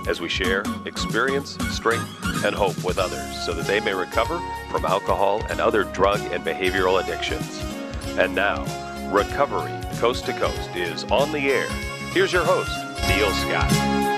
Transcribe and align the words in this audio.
as 0.09 0.21
we 0.21 0.29
share 0.29 0.65
experience, 0.87 1.57
strength, 1.71 2.45
and 2.45 2.53
hope 2.53 2.83
with 2.83 2.99
others 2.99 3.47
so 3.47 3.53
that 3.55 3.65
they 3.65 3.79
may 3.79 3.95
recover 3.95 4.41
from 4.73 4.85
alcohol 4.85 5.41
and 5.49 5.61
other 5.61 5.85
drug 5.85 6.21
and 6.33 6.45
behavioral 6.45 7.01
addictions. 7.01 7.63
And 8.19 8.35
now, 8.35 8.65
Recovery 9.13 9.73
Coast 9.99 10.27
to 10.27 10.33
Coast 10.33 10.75
is 10.75 11.05
on 11.05 11.31
the 11.31 11.51
air. 11.51 11.69
Here's 12.13 12.33
your 12.33 12.45
host, 12.45 12.73
Neil 13.09 13.31
Scott. 13.31 14.10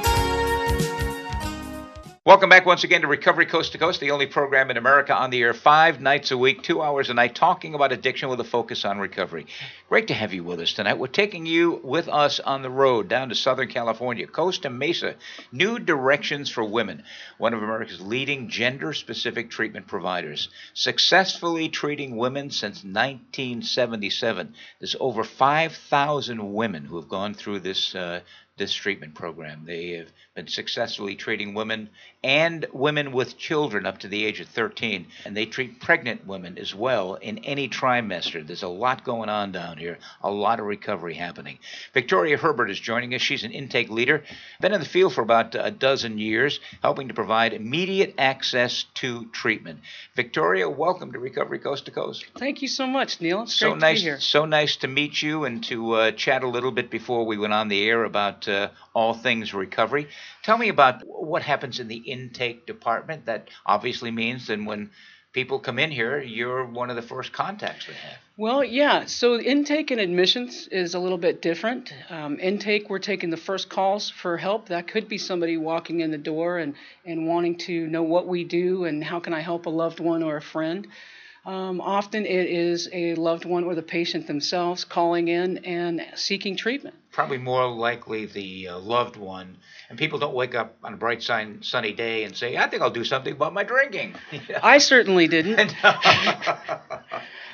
Welcome 2.25 2.51
back 2.51 2.67
once 2.67 2.85
again 2.85 3.01
to 3.01 3.09
Recovery 3.09 3.47
Coast 3.47 3.73
to 3.73 3.79
Coast, 3.79 3.99
the 3.99 4.13
only 4.13 4.27
program 4.27 4.71
in 4.71 4.77
America 4.77 5.13
on 5.13 5.31
the 5.31 5.43
air 5.43 5.53
five 5.53 6.01
nights 6.01 6.31
a 6.31 6.39
week, 6.39 6.63
two 6.63 6.81
hours 6.81 7.11
a 7.11 7.15
night, 7.15 7.35
talking 7.35 7.75
about 7.75 7.91
addiction 7.91 8.29
with 8.29 8.39
a 8.39 8.45
focus 8.45 8.85
on 8.85 9.01
recovery. 9.01 9.49
Great 9.89 10.07
to 10.07 10.15
have 10.15 10.33
you 10.33 10.45
with 10.45 10.61
us 10.61 10.73
tonight. 10.73 11.01
We're 11.01 11.09
taking 11.09 11.47
you 11.47 11.81
with 11.83 12.09
us 12.09 12.39
on 12.39 12.63
the 12.63 12.71
road 12.71 13.09
down 13.09 13.31
to 13.31 13.35
Southern 13.35 13.67
California, 13.67 14.29
Costa 14.29 14.71
Mesa, 14.71 15.17
New 15.51 15.81
Directions 15.81 16.49
for 16.49 16.63
Women, 16.63 17.03
one 17.39 17.55
of 17.55 17.63
America's 17.65 18.01
leading 18.01 18.49
gender 18.49 18.93
specific 18.93 19.51
treatment 19.51 19.89
providers, 19.89 20.49
successfully 20.75 21.71
treating 21.71 22.17
women 22.17 22.53
since 22.53 22.85
1977. 22.85 24.55
There's 24.79 24.95
over 25.01 25.25
5,000 25.25 26.55
women 26.55 26.85
who 26.85 27.01
have 27.01 27.09
gone 27.09 27.35
through 27.35 27.59
this. 27.59 27.97
Uh, 27.97 28.21
this 28.59 28.73
treatment 28.75 29.15
program. 29.15 29.63
They 29.65 29.93
have 29.93 30.09
been 30.35 30.47
successfully 30.47 31.15
treating 31.15 31.55
women 31.55 31.89
and 32.23 32.67
women 32.73 33.13
with 33.13 33.39
children 33.39 33.87
up 33.87 33.99
to 33.99 34.09
the 34.09 34.25
age 34.25 34.41
of 34.41 34.49
13. 34.49 35.07
And 35.25 35.37
they 35.37 35.47
treat 35.47 35.81
pregnant 35.81 36.27
women 36.27 36.59
as 36.59 36.75
well 36.75 37.15
in 37.15 37.39
any 37.39 37.69
trimester. 37.69 38.47
There's 38.47 38.63
a 38.63 38.69
lot 38.69 39.05
going 39.05 39.29
on 39.29 39.53
down 39.53 39.79
here, 39.79 39.99
a 40.23 40.31
lot 40.31 40.61
of 40.61 40.67
recovery 40.67 41.15
happening. 41.15 41.59
Victoria 41.95 42.37
Herbert 42.37 42.71
is 42.71 42.79
joining 42.79 43.15
us. 43.15 43.23
She's 43.23 43.45
an 43.45 43.53
intake 43.53 43.91
leader, 43.91 44.23
been 44.61 44.73
in 44.73 44.81
the 44.81 44.87
field 44.87 45.15
for 45.15 45.23
about 45.23 45.55
a 45.55 45.71
dozen 45.71 46.19
years, 46.19 46.61
helping 46.83 47.09
to 47.09 47.15
provide 47.15 47.55
immediate 47.55 48.15
access 48.19 48.85
to 48.95 49.27
treatment. 49.33 49.81
Victoria, 50.15 50.69
welcome 50.69 51.13
to 51.13 51.19
Recovery 51.19 51.59
Coast 51.59 51.87
to 51.87 51.91
Coast. 51.91 52.27
Thank 52.39 52.63
you 52.63 52.69
so 52.69 52.87
much, 52.87 53.21
Neil. 53.21 53.43
It's 53.43 53.55
so 53.55 53.75
nice, 53.75 53.99
to 53.99 54.05
be 54.05 54.11
here. 54.11 54.21
So 54.21 54.45
nice 54.45 54.77
to 54.77 54.89
meet 54.89 55.23
you 55.23 55.45
and 55.45 55.65
to 55.65 55.93
uh, 55.93 56.11
chat 56.13 56.43
a 56.43 56.49
little 56.49 56.71
bit 56.71 56.91
before 56.91 57.25
we 57.25 57.39
went 57.39 57.53
on 57.53 57.69
the 57.69 57.83
air 57.83 58.05
about 58.05 58.42
uh, 58.49 58.71
all 58.95 59.15
things 59.15 59.55
recovery. 59.55 60.09
Tell 60.43 60.59
me 60.59 60.69
about 60.69 61.03
what 61.07 61.43
happens 61.43 61.81
in 61.81 61.89
the 61.89 61.97
intake 61.97 62.67
department. 62.67 63.27
That 63.27 63.49
obviously 63.67 64.11
means 64.11 64.47
that 64.47 64.65
when 64.65 64.91
people 65.33 65.59
come 65.59 65.79
in 65.79 65.91
here, 65.91 66.21
you're 66.21 66.65
one 66.65 66.91
of 66.91 66.97
the 66.97 67.03
first 67.03 67.33
contacts 67.33 67.87
they 67.87 67.95
have. 67.95 68.19
Well, 68.37 68.63
yeah. 68.63 69.07
So 69.07 69.39
intake 69.39 69.91
and 69.91 70.01
admissions 70.01 70.69
is 70.69 70.95
a 70.95 70.99
little 70.99 71.19
bit 71.19 71.41
different. 71.41 71.93
Um, 72.11 72.39
intake, 72.39 72.91
we're 72.91 72.99
taking 72.99 73.31
the 73.31 73.37
first 73.37 73.69
calls 73.69 74.11
for 74.11 74.37
help. 74.37 74.69
That 74.69 74.89
could 74.89 75.09
be 75.09 75.19
somebody 75.19 75.57
walking 75.57 76.01
in 76.01 76.11
the 76.11 76.19
door 76.19 76.59
and, 76.59 76.75
and 77.05 77.27
wanting 77.27 77.59
to 77.59 77.87
know 77.87 78.03
what 78.03 78.27
we 78.27 78.45
do 78.45 78.85
and 78.85 79.03
how 79.03 79.21
can 79.21 79.33
I 79.33 79.41
help 79.41 79.67
a 79.67 79.71
loved 79.71 80.01
one 80.01 80.23
or 80.23 80.37
a 80.37 80.43
friend. 80.43 80.87
Um, 81.45 81.81
often 81.81 82.25
it 82.25 82.47
is 82.49 82.89
a 82.93 83.15
loved 83.17 83.45
one 83.45 83.65
or 83.65 83.75
the 83.75 83.83
patient 83.83 84.29
themselves 84.29 84.85
calling 84.85 85.27
in 85.27 85.59
and 85.65 86.01
seeking 86.15 86.57
treatment. 86.57 86.95
Probably 87.11 87.39
more 87.39 87.67
likely 87.69 88.27
the 88.27 88.69
uh, 88.69 88.79
loved 88.79 89.17
one. 89.17 89.57
And 89.91 89.99
people 89.99 90.21
don't 90.21 90.35
wake 90.35 90.55
up 90.55 90.77
on 90.85 90.95
a 90.95 90.97
bright 90.97 91.21
sun, 91.23 91.59
sunny 91.63 91.93
day 91.93 92.23
and 92.25 92.37
say, 92.37 92.57
I 92.57 92.69
think 92.69 92.81
I'll 92.81 92.91
do 92.91 93.03
something 93.05 93.33
about 93.33 93.53
my 93.53 93.65
drinking. 93.65 94.15
I 94.63 94.79
certainly 94.79 95.27
didn't. 95.27 95.59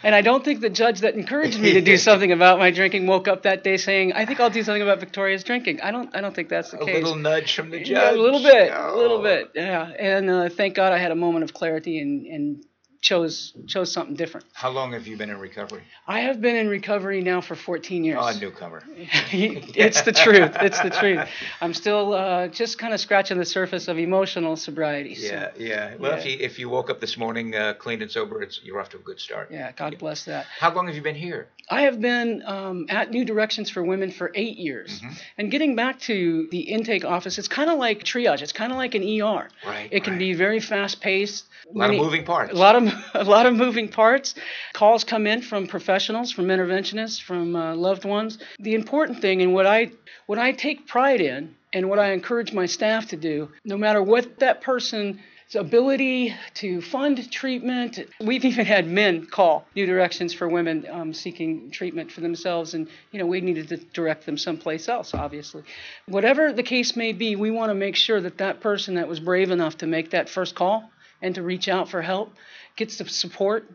and 0.03 0.15
I 0.15 0.21
don't 0.23 0.45
think 0.45 0.61
the 0.61 0.71
judge 0.71 1.01
that 1.01 1.15
encouraged 1.15 1.59
me 1.59 1.73
to 1.73 1.81
do 1.81 1.97
something 2.09 2.31
about 2.31 2.59
my 2.59 2.71
drinking 2.71 3.07
woke 3.07 3.27
up 3.27 3.43
that 3.45 3.65
day 3.65 3.77
saying, 3.79 4.12
"I 4.12 4.27
think 4.27 4.39
I'll 4.39 4.51
do 4.51 4.62
something 4.62 4.83
about 4.83 5.01
Victoria's 5.01 5.43
drinking." 5.45 5.81
I 5.81 5.91
don't. 5.91 6.15
I 6.15 6.21
don't 6.21 6.35
think 6.35 6.49
that's 6.49 6.71
the 6.71 6.79
a 6.79 6.85
case. 6.85 6.97
A 6.97 6.99
little 7.01 7.17
nudge 7.17 7.55
from 7.57 7.71
the 7.71 7.79
judge. 7.79 7.89
Yeah, 7.89 8.11
a 8.12 8.17
little 8.17 8.43
bit, 8.43 8.71
a 8.71 8.87
Oh. 8.89 8.97
little 8.99 9.23
bit. 9.23 9.51
Yeah, 9.55 9.89
and 9.99 10.31
uh, 10.31 10.49
thank 10.51 10.75
God 10.75 10.93
I 10.93 10.99
had 10.99 11.11
a 11.11 11.17
moment 11.17 11.45
of 11.45 11.53
clarity 11.55 11.99
and 11.99 12.27
and 12.27 12.65
chose 13.01 13.53
chose 13.67 13.93
something 13.93 14.17
different. 14.17 14.47
How 14.53 14.71
long 14.71 14.93
have 14.93 15.07
you 15.07 15.17
been 15.17 15.31
in 15.31 15.39
recovery? 15.39 15.83
I 16.07 16.21
have 16.21 16.41
been 16.41 16.57
in 16.57 16.69
recovery 16.69 17.21
now 17.23 17.41
for 17.41 17.55
14 17.55 18.05
years. 18.05 18.19
Oh, 18.21 18.33
newcomer. 18.41 18.83
it's 19.33 20.03
the 20.03 20.13
truth. 20.13 20.57
It's 20.61 20.81
the 20.81 20.91
truth. 20.91 21.29
I'm 21.61 21.75
still 21.75 22.15
uh, 22.15 22.49
just 22.49 22.79
kind 22.79 22.93
of 22.95 23.01
scratching 23.01 23.39
the 23.39 23.45
surface 23.45 23.89
of 23.89 23.99
emotional 23.99 24.57
sobriety. 24.57 25.15
so- 25.15 25.27
Yeah, 25.33 25.51
yeah. 25.59 25.95
Well, 25.99 26.13
if 26.19 26.27
you 26.27 26.37
if 26.41 26.59
you 26.59 26.69
woke 26.69 26.91
up 26.91 27.01
this 27.01 27.17
morning 27.17 27.55
uh, 27.55 27.75
clean 27.75 28.03
and 28.03 28.11
sober, 28.11 28.43
it's 28.43 28.61
you're 28.63 28.81
off 28.81 28.91
to 28.91 28.97
a 28.97 29.01
good 29.01 29.21
start. 29.21 29.51
yeah. 29.51 29.73
God 29.73 29.97
bless 29.99 30.25
that. 30.25 30.47
How 30.59 30.73
long 30.75 30.87
have 30.87 30.97
you 30.97 31.03
been 31.03 31.15
here? 31.15 31.49
I 31.71 31.83
have 31.83 32.01
been 32.01 32.43
um, 32.47 32.87
at 32.89 33.11
New 33.11 33.25
Directions 33.27 33.69
for 33.69 33.83
Women 33.83 34.11
for 34.11 34.33
eight 34.35 34.57
years. 34.57 35.01
Mm-hmm. 35.01 35.13
And 35.37 35.51
getting 35.51 35.77
back 35.77 36.01
to 36.01 36.49
the 36.51 36.61
intake 36.61 37.05
office, 37.05 37.39
it's 37.39 37.49
kind 37.49 37.69
of 37.69 37.79
like 37.79 38.05
triage. 38.05 38.41
It's 38.41 38.53
kind 38.53 38.73
of 38.73 38.79
like 38.79 38.95
an 38.95 39.03
ER. 39.03 39.49
Right, 39.67 39.89
It 39.93 40.03
can 40.03 40.15
right. 40.15 40.19
be 40.19 40.33
very 40.33 40.61
fast 40.61 41.03
paced. 41.03 41.45
A 41.75 41.77
lot 41.77 41.91
of 41.91 41.97
moving 41.97 42.25
parts. 42.25 42.53
A 42.53 42.57
lot 42.57 42.75
of 42.75 42.88
a 43.15 43.25
lot 43.25 43.47
of 43.47 43.54
moving 43.54 43.88
parts. 43.88 44.34
Calls 44.72 45.04
come 45.04 45.26
in 45.26 45.43
from 45.43 45.66
professionals, 45.66 46.32
from 46.32 46.47
interventionists, 46.47 47.21
from 47.21 47.56
uh, 47.56 47.75
loved 47.75 48.04
ones. 48.04 48.38
The 48.59 48.75
important 48.75 49.21
thing, 49.21 49.43
and 49.43 49.54
what 49.54 49.66
I 49.66 49.93
what 50.26 50.38
I 50.38 50.53
take 50.53 50.87
pride 50.87 51.21
in, 51.21 51.54
and 51.72 51.88
what 51.88 51.99
I 51.99 52.12
encourage 52.12 52.53
my 52.53 52.66
staff 52.66 53.09
to 53.09 53.16
do, 53.16 53.50
no 53.65 53.76
matter 53.76 54.03
what 54.03 54.38
that 54.41 54.60
person's 54.60 55.19
ability 55.54 56.34
to 56.54 56.82
fund 56.82 57.31
treatment. 57.32 57.99
We've 58.21 58.44
even 58.44 58.66
had 58.66 58.87
men 58.87 59.26
call 59.26 59.66
New 59.75 59.87
Directions 59.87 60.34
for 60.34 60.47
Women 60.47 60.87
um, 60.91 61.15
seeking 61.15 61.70
treatment 61.70 62.12
for 62.12 62.20
themselves, 62.20 62.75
and 62.75 62.88
you 63.12 63.19
know 63.19 63.26
we 63.26 63.41
needed 63.41 63.69
to 63.69 63.78
direct 63.78 64.26
them 64.26 64.37
someplace 64.37 64.88
else, 64.88 65.15
obviously. 65.15 65.62
Whatever 66.06 66.53
the 66.53 66.62
case 66.62 66.97
may 66.97 67.12
be, 67.12 67.37
we 67.37 67.50
want 67.50 67.70
to 67.70 67.75
make 67.75 67.97
sure 67.97 68.20
that 68.20 68.38
that 68.38 68.60
person 68.60 68.97
that 68.97 69.09
was 69.09 69.20
brave 69.20 69.50
enough 69.50 69.78
to 69.78 69.87
make 69.87 70.10
that 70.10 70.28
first 70.28 70.55
call 70.55 70.91
and 71.22 71.34
to 71.34 71.43
reach 71.43 71.69
out 71.69 71.88
for 71.88 72.03
help 72.03 72.32
gets 72.78 72.97
the 72.97 73.06
support, 73.09 73.69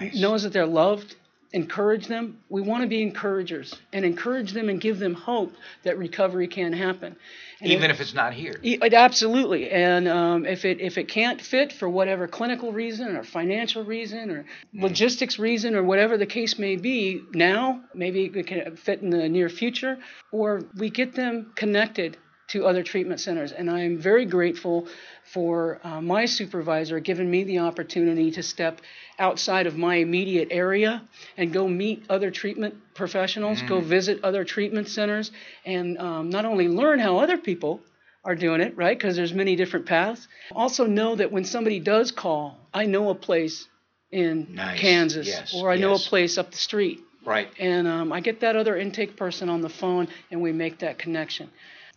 Nice. 0.00 0.20
knows 0.20 0.42
that 0.42 0.52
they're 0.52 0.66
loved, 0.66 1.14
encourage 1.52 2.08
them. 2.08 2.38
We 2.50 2.60
want 2.60 2.82
to 2.82 2.88
be 2.88 3.00
encouragers 3.00 3.74
and 3.92 4.04
encourage 4.04 4.52
them 4.52 4.68
and 4.68 4.78
give 4.80 4.98
them 4.98 5.14
hope 5.14 5.54
that 5.84 5.96
recovery 5.96 6.46
can 6.48 6.72
happen. 6.74 7.16
And 7.62 7.72
Even 7.72 7.90
if 7.90 7.98
it's 8.00 8.12
not 8.12 8.34
here. 8.34 8.54
It- 8.62 8.92
Absolutely, 8.92 9.70
and 9.70 10.06
um, 10.08 10.44
if 10.44 10.64
it 10.66 10.80
if 10.80 10.98
it 10.98 11.08
can't 11.08 11.40
fit 11.40 11.72
for 11.72 11.88
whatever 11.88 12.28
clinical 12.28 12.70
reason 12.72 13.16
or 13.16 13.24
financial 13.24 13.82
reason 13.84 14.30
or 14.30 14.44
logistics 14.74 15.38
reason 15.38 15.74
or 15.74 15.82
whatever 15.82 16.18
the 16.18 16.26
case 16.26 16.58
may 16.58 16.76
be, 16.76 17.22
now 17.32 17.80
maybe 17.94 18.24
it 18.26 18.46
can 18.46 18.76
fit 18.76 19.00
in 19.02 19.10
the 19.10 19.28
near 19.28 19.48
future, 19.48 19.98
or 20.32 20.62
we 20.76 20.90
get 20.90 21.14
them 21.14 21.52
connected 21.54 22.16
to 22.48 22.64
other 22.66 22.82
treatment 22.82 23.20
centers. 23.20 23.52
And 23.52 23.70
I 23.70 23.80
am 23.80 23.98
very 23.98 24.24
grateful 24.24 24.88
for 25.32 25.80
uh, 25.84 26.00
my 26.00 26.24
supervisor 26.24 26.98
giving 27.00 27.30
me 27.30 27.44
the 27.44 27.58
opportunity 27.60 28.30
to 28.32 28.42
step 28.42 28.80
outside 29.18 29.66
of 29.66 29.76
my 29.76 29.96
immediate 29.96 30.48
area 30.50 31.02
and 31.36 31.52
go 31.52 31.68
meet 31.68 32.04
other 32.08 32.30
treatment 32.30 32.74
professionals, 32.94 33.60
go 33.62 33.80
visit 33.80 34.24
other 34.24 34.44
treatment 34.44 34.88
centers, 34.88 35.30
and 35.64 35.98
um, 35.98 36.30
not 36.30 36.44
only 36.44 36.68
learn 36.68 36.98
how 36.98 37.18
other 37.18 37.36
people 37.36 37.80
are 38.24 38.34
doing 38.34 38.60
it, 38.60 38.76
right? 38.76 38.98
Because 38.98 39.14
there's 39.16 39.32
many 39.32 39.54
different 39.54 39.86
paths. 39.86 40.26
Also 40.52 40.86
know 40.86 41.14
that 41.16 41.30
when 41.30 41.44
somebody 41.44 41.80
does 41.80 42.10
call, 42.10 42.58
I 42.72 42.86
know 42.86 43.10
a 43.10 43.14
place 43.14 43.66
in 44.10 44.54
Nice. 44.54 44.80
Kansas, 44.80 45.26
Yes, 45.28 45.52
or 45.54 45.70
I 45.70 45.76
know 45.76 45.94
a 45.94 45.98
place 45.98 46.38
up 46.38 46.50
the 46.50 46.56
street, 46.56 47.00
Right. 47.24 47.48
and 47.58 47.86
um, 47.86 48.10
I 48.12 48.20
get 48.20 48.40
that 48.40 48.56
other 48.56 48.76
intake 48.76 49.16
person 49.16 49.50
on 49.50 49.60
the 49.60 49.68
phone, 49.68 50.08
and 50.30 50.40
we 50.40 50.52
make 50.52 50.78
that 50.78 50.98
connection. 50.98 51.50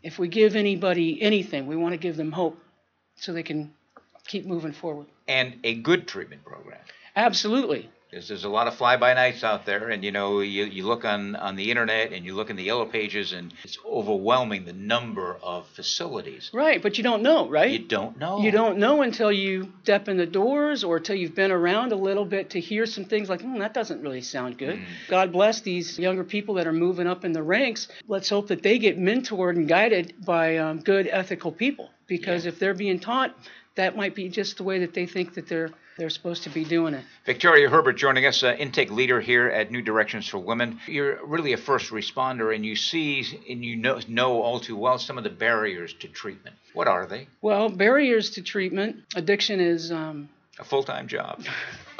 If 0.03 0.17
we 0.17 0.27
give 0.27 0.55
anybody 0.55 1.21
anything, 1.21 1.67
we 1.67 1.75
want 1.75 1.93
to 1.93 1.97
give 1.97 2.17
them 2.17 2.31
hope, 2.31 2.57
so 3.15 3.33
they 3.33 3.43
can 3.43 3.73
keep 4.27 4.45
moving 4.45 4.71
forward. 4.71 5.07
And 5.27 5.59
a 5.63 5.75
good 5.75 6.07
treatment 6.07 6.43
program. 6.43 6.79
Absolutely. 7.15 7.89
Because 8.11 8.27
there's 8.27 8.43
a 8.43 8.49
lot 8.49 8.67
of 8.67 8.75
fly-by-nights 8.75 9.41
out 9.41 9.65
there, 9.65 9.89
and 9.89 10.03
you 10.03 10.11
know, 10.11 10.41
you, 10.41 10.65
you 10.65 10.85
look 10.85 11.05
on, 11.05 11.37
on 11.37 11.55
the 11.55 11.71
internet 11.71 12.11
and 12.11 12.25
you 12.25 12.35
look 12.35 12.49
in 12.49 12.57
the 12.57 12.63
yellow 12.63 12.83
pages, 12.85 13.31
and 13.31 13.53
it's 13.63 13.77
overwhelming 13.85 14.65
the 14.65 14.73
number 14.73 15.37
of 15.41 15.65
facilities. 15.67 16.51
Right, 16.53 16.83
but 16.83 16.97
you 16.97 17.05
don't 17.05 17.23
know, 17.23 17.47
right? 17.47 17.71
You 17.71 17.87
don't 17.87 18.17
know. 18.17 18.41
You 18.41 18.51
don't 18.51 18.79
know 18.79 19.01
until 19.01 19.31
you 19.31 19.71
step 19.83 20.09
in 20.09 20.17
the 20.17 20.25
doors 20.25 20.83
or 20.83 20.97
until 20.97 21.15
you've 21.15 21.35
been 21.35 21.51
around 21.51 21.93
a 21.93 21.95
little 21.95 22.25
bit 22.25 22.49
to 22.49 22.59
hear 22.59 22.85
some 22.85 23.05
things 23.05 23.29
like, 23.29 23.39
hmm, 23.39 23.59
that 23.59 23.73
doesn't 23.73 24.01
really 24.01 24.21
sound 24.21 24.57
good. 24.57 24.81
God 25.07 25.31
bless 25.31 25.61
these 25.61 25.97
younger 25.97 26.25
people 26.25 26.55
that 26.55 26.67
are 26.67 26.73
moving 26.73 27.07
up 27.07 27.23
in 27.23 27.31
the 27.31 27.43
ranks. 27.43 27.87
Let's 28.09 28.27
hope 28.27 28.49
that 28.49 28.61
they 28.61 28.77
get 28.77 28.99
mentored 28.99 29.55
and 29.55 29.69
guided 29.69 30.15
by 30.25 30.57
um, 30.57 30.81
good, 30.81 31.07
ethical 31.07 31.53
people. 31.53 31.89
Because 32.07 32.45
if 32.45 32.59
they're 32.59 32.73
being 32.73 32.99
taught 32.99 33.33
that 33.75 33.95
might 33.95 34.15
be 34.15 34.29
just 34.29 34.57
the 34.57 34.63
way 34.63 34.79
that 34.79 34.93
they 34.93 35.05
think 35.05 35.33
that 35.35 35.47
they're 35.47 35.71
they're 35.97 36.09
supposed 36.09 36.43
to 36.43 36.49
be 36.49 36.63
doing 36.63 36.93
it. 36.93 37.03
Victoria 37.25 37.69
Herbert 37.69 37.93
joining 37.93 38.25
us, 38.25 38.43
uh, 38.43 38.55
intake 38.57 38.91
leader 38.91 39.19
here 39.21 39.47
at 39.47 39.71
New 39.71 39.81
Directions 39.81 40.27
for 40.27 40.39
Women. 40.39 40.79
You're 40.87 41.23
really 41.25 41.53
a 41.53 41.57
first 41.57 41.91
responder, 41.91 42.53
and 42.55 42.65
you 42.65 42.75
see 42.75 43.25
and 43.49 43.63
you 43.63 43.75
know, 43.75 43.99
know 44.07 44.41
all 44.41 44.59
too 44.59 44.75
well 44.75 44.97
some 44.97 45.17
of 45.17 45.23
the 45.23 45.29
barriers 45.29 45.93
to 45.95 46.07
treatment. 46.07 46.55
What 46.73 46.87
are 46.87 47.05
they? 47.05 47.27
Well, 47.41 47.69
barriers 47.69 48.31
to 48.31 48.41
treatment. 48.41 48.97
Addiction 49.15 49.59
is 49.59 49.91
um, 49.91 50.29
a 50.59 50.63
full 50.63 50.83
time 50.83 51.07
job. 51.07 51.43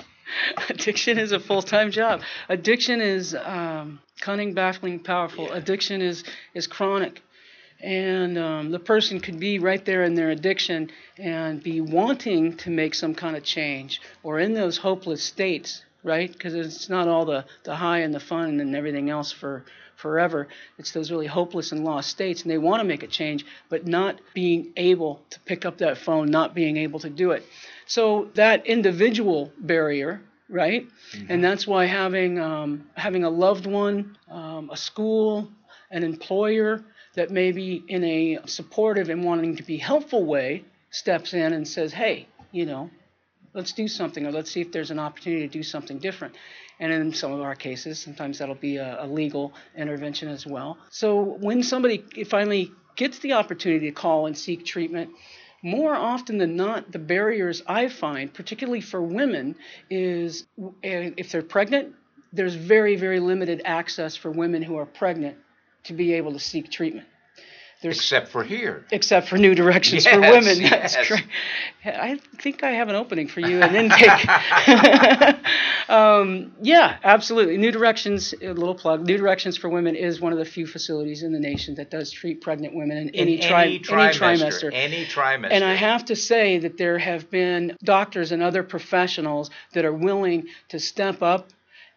Addiction 0.70 1.18
is 1.20 1.32
a 1.32 1.40
full 1.40 1.62
time 1.62 1.92
job. 1.92 2.22
Addiction 2.50 3.02
is 3.02 3.36
um, 3.36 4.00
cunning, 4.22 4.54
baffling, 4.54 5.00
powerful. 5.00 5.48
Yeah. 5.48 5.58
Addiction 5.58 6.02
is 6.02 6.24
is 6.54 6.68
chronic 6.68 7.22
and 7.84 8.38
um, 8.38 8.72
the 8.72 8.80
person 8.80 9.20
could 9.20 9.40
be 9.40 9.60
right 9.60 9.84
there 9.86 10.04
in 10.04 10.14
their 10.14 10.30
addiction 10.30 10.90
and 11.18 11.62
be 11.62 11.82
wanting 11.82 12.58
to 12.58 12.70
make 12.70 12.96
some 12.96 13.16
kind 13.16 13.36
of 13.36 13.44
change 13.44 14.02
or 14.24 14.40
in 14.40 14.54
those 14.54 14.78
hopeless 14.78 15.24
states 15.24 15.84
right? 16.04 16.32
Because 16.32 16.54
it's 16.54 16.90
not 16.90 17.08
all 17.08 17.26
the, 17.26 17.46
the 17.64 17.76
high 17.76 18.00
and 18.00 18.14
the 18.14 18.20
fun 18.20 18.60
and 18.60 18.76
everything 18.76 19.10
else 19.10 19.32
for 19.32 19.66
forever. 19.96 20.48
It's 20.80 20.92
those 20.92 21.12
really 21.12 21.28
hopeless 21.28 21.72
and 21.72 21.84
lost 21.84 22.10
states 22.10 22.42
and 22.42 22.50
they 22.50 22.58
want 22.58 22.80
to 22.80 22.88
make 22.88 23.04
a 23.04 23.08
change 23.08 23.46
but 23.70 23.86
not 23.86 24.20
being 24.34 24.72
able 24.76 25.22
to 25.30 25.40
pick 25.42 25.64
up 25.64 25.78
that 25.78 25.98
phone 25.98 26.32
not 26.32 26.56
being 26.56 26.78
able 26.78 27.00
to 27.02 27.10
do 27.10 27.32
it. 27.32 27.46
So 27.86 28.30
that 28.34 28.66
individual 28.66 29.52
barrier 29.58 30.22
right? 30.50 30.86
Mm-hmm. 31.14 31.26
and 31.30 31.44
that's 31.44 31.66
why 31.66 31.86
having 31.86 32.40
um, 32.40 32.90
having 32.96 33.24
a 33.24 33.30
loved 33.30 33.66
one 33.68 34.18
um, 34.30 34.70
a 34.72 34.76
school 34.76 35.50
an 35.92 36.04
employer 36.04 36.84
that 37.16 37.30
maybe 37.30 37.84
in 37.88 38.04
a 38.04 38.40
supportive 38.46 39.10
and 39.10 39.24
wanting 39.24 39.58
to 39.58 39.64
be 39.64 39.78
helpful 39.78 40.26
way 40.26 40.64
steps 40.90 41.34
in 41.34 41.54
and 41.54 41.68
says, 41.68 41.92
hey, 41.94 42.28
you 42.52 42.66
know, 42.66 42.90
let's 43.54 43.74
do 43.74 43.88
something 43.88 44.26
or 44.26 44.32
let's 44.32 44.52
see 44.52 44.62
if 44.62 44.72
there's 44.72 44.92
an 44.92 45.00
opportunity 45.00 45.48
to 45.48 45.52
do 45.52 45.64
something 45.64 46.00
different. 46.00 46.36
And 46.80 46.92
in 46.92 47.14
some 47.14 47.32
of 47.32 47.42
our 47.42 47.56
cases, 47.56 48.00
sometimes 48.00 48.40
that'll 48.40 48.56
be 48.56 48.78
a, 48.78 49.04
a 49.04 49.08
legal 49.08 49.54
intervention 49.76 50.30
as 50.30 50.46
well. 50.46 50.78
So 50.90 51.22
when 51.22 51.64
somebody 51.64 52.04
finally 52.26 52.72
gets 52.96 53.20
the 53.20 53.34
opportunity 53.34 53.88
to 53.88 53.92
call 53.92 54.26
and 54.26 54.38
seek 54.38 54.66
treatment, 54.66 55.12
more 55.64 55.94
often 55.94 56.38
than 56.40 56.56
not, 56.56 56.92
the 56.92 57.00
barriers 57.00 57.62
I 57.68 57.88
find, 57.88 58.34
particularly 58.34 58.82
for 58.82 59.02
women, 59.02 59.56
is 59.90 60.46
if 60.82 61.32
they're 61.32 61.44
pregnant, 61.44 61.94
there's 62.34 62.56
very, 62.56 62.96
very 62.96 63.20
limited 63.20 63.62
access 63.64 64.16
for 64.16 64.32
women 64.32 64.64
who 64.64 64.78
are 64.78 64.86
pregnant 64.86 65.38
to 65.86 65.94
be 65.94 66.14
able 66.14 66.34
to 66.34 66.40
seek 66.40 66.70
treatment. 66.72 67.08
There's, 67.82 67.98
except 67.98 68.28
for 68.28 68.44
here. 68.44 68.86
Except 68.92 69.28
for 69.28 69.38
New 69.38 69.56
Directions 69.56 70.06
yes, 70.06 70.14
for 70.14 70.22
Women. 70.22 70.62
Yes. 70.62 70.96
That's. 70.96 71.12
I 71.84 72.20
think 72.40 72.64
I 72.64 72.74
have 72.74 72.90
an 72.90 72.96
opening 72.96 73.28
for 73.28 73.40
you 73.40 73.60
in 73.60 73.76
intake. 73.76 74.28
um, 75.90 76.52
yeah, 76.62 76.98
absolutely. 77.04 77.58
New 77.58 77.72
Directions, 77.72 78.36
a 78.40 78.54
little 78.54 78.76
plug. 78.76 79.08
New 79.08 79.18
Directions 79.18 79.58
for 79.58 79.68
Women 79.68 79.96
is 79.96 80.22
one 80.22 80.32
of 80.32 80.38
the 80.38 80.46
few 80.46 80.68
facilities 80.68 81.24
in 81.24 81.34
the 81.34 81.40
nation 81.40 81.74
that 81.76 81.90
does 81.90 82.12
treat 82.12 82.42
pregnant 82.42 82.76
women 82.76 82.98
in, 82.98 83.08
in 83.10 83.16
any, 83.16 83.40
tri- 83.40 83.66
any, 83.66 83.80
trimester, 83.80 84.70
any 84.72 85.06
trimester. 85.06 85.48
And 85.50 85.64
I 85.64 85.74
have 85.74 86.06
to 86.06 86.16
say 86.16 86.60
that 86.60 86.78
there 86.78 87.00
have 87.00 87.32
been 87.32 87.76
doctors 87.84 88.32
and 88.32 88.44
other 88.44 88.62
professionals 88.62 89.50
that 89.74 89.86
are 89.86 89.94
willing 89.94 90.46
to 90.70 90.80
step 90.80 91.24
up 91.24 91.50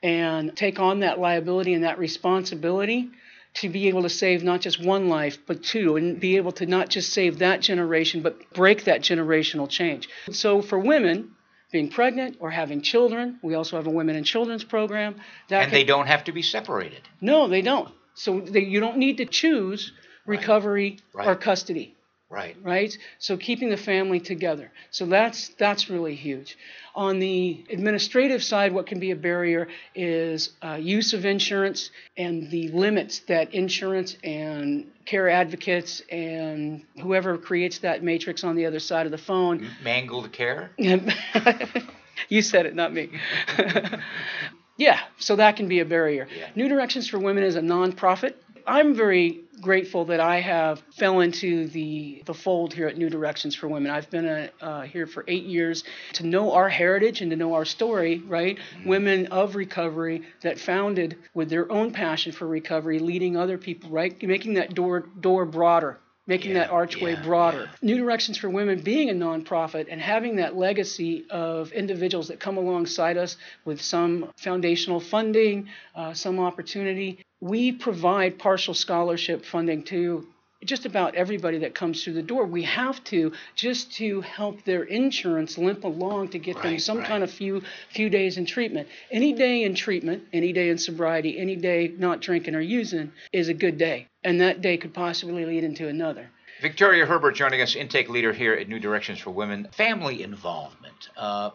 and 0.02 0.56
take 0.56 0.80
on 0.80 1.00
that 1.00 1.18
liability 1.18 1.74
and 1.74 1.84
that 1.84 1.98
responsibility 1.98 3.10
to 3.54 3.68
be 3.68 3.88
able 3.88 4.02
to 4.02 4.08
save 4.08 4.42
not 4.42 4.60
just 4.60 4.84
one 4.84 5.08
life, 5.08 5.38
but 5.46 5.62
two, 5.62 5.96
and 5.96 6.18
be 6.18 6.36
able 6.36 6.52
to 6.52 6.66
not 6.66 6.88
just 6.88 7.12
save 7.12 7.38
that 7.38 7.60
generation, 7.60 8.22
but 8.22 8.52
break 8.52 8.84
that 8.84 9.00
generational 9.00 9.68
change. 9.68 10.08
So 10.32 10.60
for 10.60 10.78
women, 10.78 11.30
being 11.70 11.88
pregnant 11.88 12.36
or 12.40 12.50
having 12.50 12.82
children, 12.82 13.38
we 13.42 13.54
also 13.54 13.76
have 13.76 13.86
a 13.86 13.90
women 13.90 14.16
and 14.16 14.26
children's 14.26 14.64
program. 14.64 15.16
That 15.48 15.62
and 15.62 15.70
can, 15.70 15.78
they 15.78 15.84
don't 15.84 16.06
have 16.06 16.24
to 16.24 16.32
be 16.32 16.42
separated. 16.42 17.02
No, 17.20 17.48
they 17.48 17.62
don't. 17.62 17.92
So 18.14 18.40
they, 18.40 18.60
you 18.60 18.80
don't 18.80 18.98
need 18.98 19.18
to 19.18 19.24
choose 19.24 19.92
recovery 20.26 20.98
right. 21.12 21.26
Right. 21.26 21.32
or 21.32 21.36
custody. 21.36 21.96
Right. 22.30 22.56
Right. 22.62 22.96
So 23.18 23.36
keeping 23.36 23.70
the 23.70 23.76
family 23.76 24.18
together. 24.18 24.72
So 24.90 25.06
that's 25.06 25.50
that's 25.58 25.88
really 25.90 26.14
huge. 26.14 26.56
On 26.94 27.18
the 27.18 27.64
administrative 27.70 28.42
side, 28.42 28.72
what 28.72 28.86
can 28.86 28.98
be 28.98 29.10
a 29.10 29.16
barrier 29.16 29.68
is 29.94 30.50
uh, 30.62 30.78
use 30.80 31.12
of 31.12 31.24
insurance 31.24 31.90
and 32.16 32.50
the 32.50 32.68
limits 32.68 33.20
that 33.28 33.52
insurance 33.52 34.16
and 34.24 34.90
care 35.04 35.28
advocates 35.28 36.02
and 36.10 36.84
whoever 37.00 37.36
creates 37.36 37.78
that 37.80 38.02
matrix 38.02 38.42
on 38.42 38.56
the 38.56 38.66
other 38.66 38.80
side 38.80 39.06
of 39.06 39.12
the 39.12 39.18
phone. 39.18 39.68
Mangled 39.82 40.32
care. 40.32 40.70
you 42.28 42.42
said 42.42 42.66
it, 42.66 42.74
not 42.74 42.92
me. 42.92 43.10
yeah, 44.78 45.00
so 45.18 45.36
that 45.36 45.56
can 45.56 45.68
be 45.68 45.80
a 45.80 45.84
barrier. 45.84 46.26
Yeah. 46.36 46.48
New 46.54 46.68
Directions 46.68 47.08
for 47.08 47.18
Women 47.18 47.44
is 47.44 47.56
a 47.56 47.60
nonprofit. 47.60 48.34
I'm 48.66 48.94
very 48.94 49.40
grateful 49.60 50.06
that 50.06 50.20
I 50.20 50.40
have 50.40 50.82
fell 50.92 51.20
into 51.20 51.66
the 51.68 52.22
the 52.26 52.34
fold 52.34 52.72
here 52.72 52.88
at 52.88 52.96
New 52.96 53.10
Directions 53.10 53.54
for 53.54 53.68
Women. 53.68 53.90
I've 53.90 54.10
been 54.10 54.26
a, 54.26 54.50
uh, 54.60 54.82
here 54.82 55.06
for 55.06 55.24
eight 55.28 55.44
years 55.44 55.84
to 56.14 56.26
know 56.26 56.52
our 56.52 56.68
heritage 56.68 57.20
and 57.20 57.30
to 57.30 57.36
know 57.36 57.54
our 57.54 57.64
story. 57.64 58.22
Right, 58.26 58.56
mm-hmm. 58.56 58.88
women 58.88 59.26
of 59.26 59.54
recovery 59.54 60.22
that 60.42 60.58
founded 60.58 61.16
with 61.34 61.50
their 61.50 61.70
own 61.70 61.92
passion 61.92 62.32
for 62.32 62.46
recovery, 62.46 62.98
leading 62.98 63.36
other 63.36 63.58
people. 63.58 63.90
Right, 63.90 64.20
making 64.22 64.54
that 64.54 64.74
door 64.74 65.00
door 65.20 65.44
broader 65.44 65.98
making 66.26 66.52
yeah, 66.52 66.60
that 66.60 66.70
archway 66.70 67.12
yeah, 67.12 67.22
broader. 67.22 67.68
Yeah. 67.70 67.76
New 67.82 67.98
Directions 67.98 68.38
for 68.38 68.48
Women 68.48 68.80
being 68.80 69.10
a 69.10 69.12
nonprofit 69.12 69.86
and 69.90 70.00
having 70.00 70.36
that 70.36 70.56
legacy 70.56 71.26
of 71.30 71.72
individuals 71.72 72.28
that 72.28 72.40
come 72.40 72.56
alongside 72.56 73.16
us 73.16 73.36
with 73.64 73.80
some 73.80 74.32
foundational 74.36 75.00
funding, 75.00 75.68
uh, 75.94 76.14
some 76.14 76.38
opportunity. 76.40 77.24
We 77.40 77.72
provide 77.72 78.38
partial 78.38 78.74
scholarship 78.74 79.44
funding 79.44 79.82
to 79.84 80.26
just 80.64 80.86
about 80.86 81.14
everybody 81.14 81.58
that 81.58 81.74
comes 81.74 82.02
through 82.02 82.14
the 82.14 82.22
door. 82.22 82.46
We 82.46 82.62
have 82.64 83.02
to 83.04 83.32
just 83.54 83.92
to 83.94 84.20
help 84.22 84.64
their 84.64 84.84
insurance 84.84 85.58
limp 85.58 85.84
along 85.84 86.28
to 86.28 86.38
get 86.38 86.56
right, 86.56 86.62
them 86.64 86.78
some 86.78 86.98
right. 86.98 87.06
kind 87.06 87.22
of 87.22 87.30
few 87.30 87.62
few 87.90 88.10
days 88.10 88.38
in 88.38 88.46
treatment. 88.46 88.88
Any 89.10 89.32
day 89.32 89.62
in 89.62 89.74
treatment, 89.74 90.24
any 90.32 90.52
day 90.52 90.68
in 90.68 90.78
sobriety, 90.78 91.38
any 91.38 91.56
day 91.56 91.92
not 91.96 92.20
drinking 92.20 92.54
or 92.54 92.60
using 92.60 93.12
is 93.32 93.48
a 93.48 93.54
good 93.54 93.78
day, 93.78 94.06
and 94.22 94.40
that 94.40 94.60
day 94.60 94.76
could 94.76 94.94
possibly 94.94 95.44
lead 95.44 95.64
into 95.64 95.88
another. 95.88 96.30
Victoria 96.60 97.04
Herbert 97.04 97.32
joining 97.32 97.60
us, 97.60 97.74
intake 97.74 98.08
leader 98.08 98.32
here 98.32 98.54
at 98.54 98.68
New 98.68 98.78
Directions 98.78 99.18
for 99.18 99.30
Women. 99.30 99.68
Family 99.76 100.22
involvement. 100.22 101.10
Uh, 101.16 101.50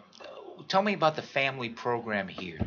tell 0.67 0.81
me 0.81 0.93
about 0.93 1.15
the 1.15 1.21
family 1.21 1.69
program 1.69 2.27
here. 2.27 2.59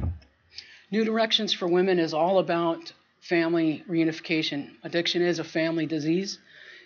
New 0.90 1.05
Directions 1.05 1.52
for 1.52 1.69
Women 1.69 1.99
is 1.99 2.12
all 2.12 2.38
about 2.38 2.93
family 3.23 3.85
reunification. 3.88 4.71
Addiction 4.83 5.23
is 5.23 5.38
a 5.38 5.45
family 5.45 5.87
disease, 5.87 6.38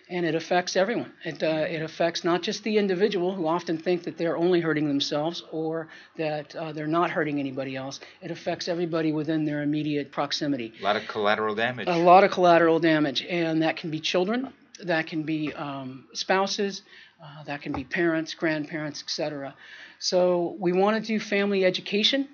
and 0.09 0.25
it 0.25 0.35
affects 0.35 0.75
everyone. 0.75 1.11
It, 1.25 1.43
uh, 1.43 1.65
it 1.67 1.81
affects 1.81 2.23
not 2.23 2.43
just 2.43 2.63
the 2.63 2.77
individual 2.77 3.33
who 3.33 3.47
often 3.47 3.77
think 3.77 4.03
that 4.03 4.17
they're 4.17 4.37
only 4.37 4.61
hurting 4.61 4.87
themselves 4.87 5.43
or 5.51 5.89
that 6.17 6.55
uh, 6.55 6.71
they're 6.71 6.87
not 6.87 7.09
hurting 7.09 7.39
anybody 7.39 7.75
else. 7.75 7.99
It 8.21 8.31
affects 8.31 8.67
everybody 8.67 9.11
within 9.11 9.45
their 9.45 9.63
immediate 9.63 10.11
proximity. 10.11 10.73
A 10.79 10.83
lot 10.83 10.95
of 10.95 11.07
collateral 11.07 11.55
damage. 11.55 11.87
A 11.87 11.97
lot 11.97 12.23
of 12.23 12.31
collateral 12.31 12.79
damage, 12.79 13.25
and 13.27 13.61
that 13.63 13.75
can 13.75 13.89
be 13.89 13.99
children, 13.99 14.53
that 14.83 15.07
can 15.07 15.23
be 15.23 15.51
um, 15.53 16.05
spouses, 16.13 16.83
uh, 17.21 17.43
that 17.45 17.63
can 17.63 17.71
be 17.71 17.83
parents, 17.83 18.35
grandparents, 18.35 19.01
etc. 19.01 19.55
So 19.97 20.55
we 20.59 20.71
want 20.71 21.03
to 21.03 21.05
do 21.05 21.19
family 21.19 21.65
education 21.65 22.29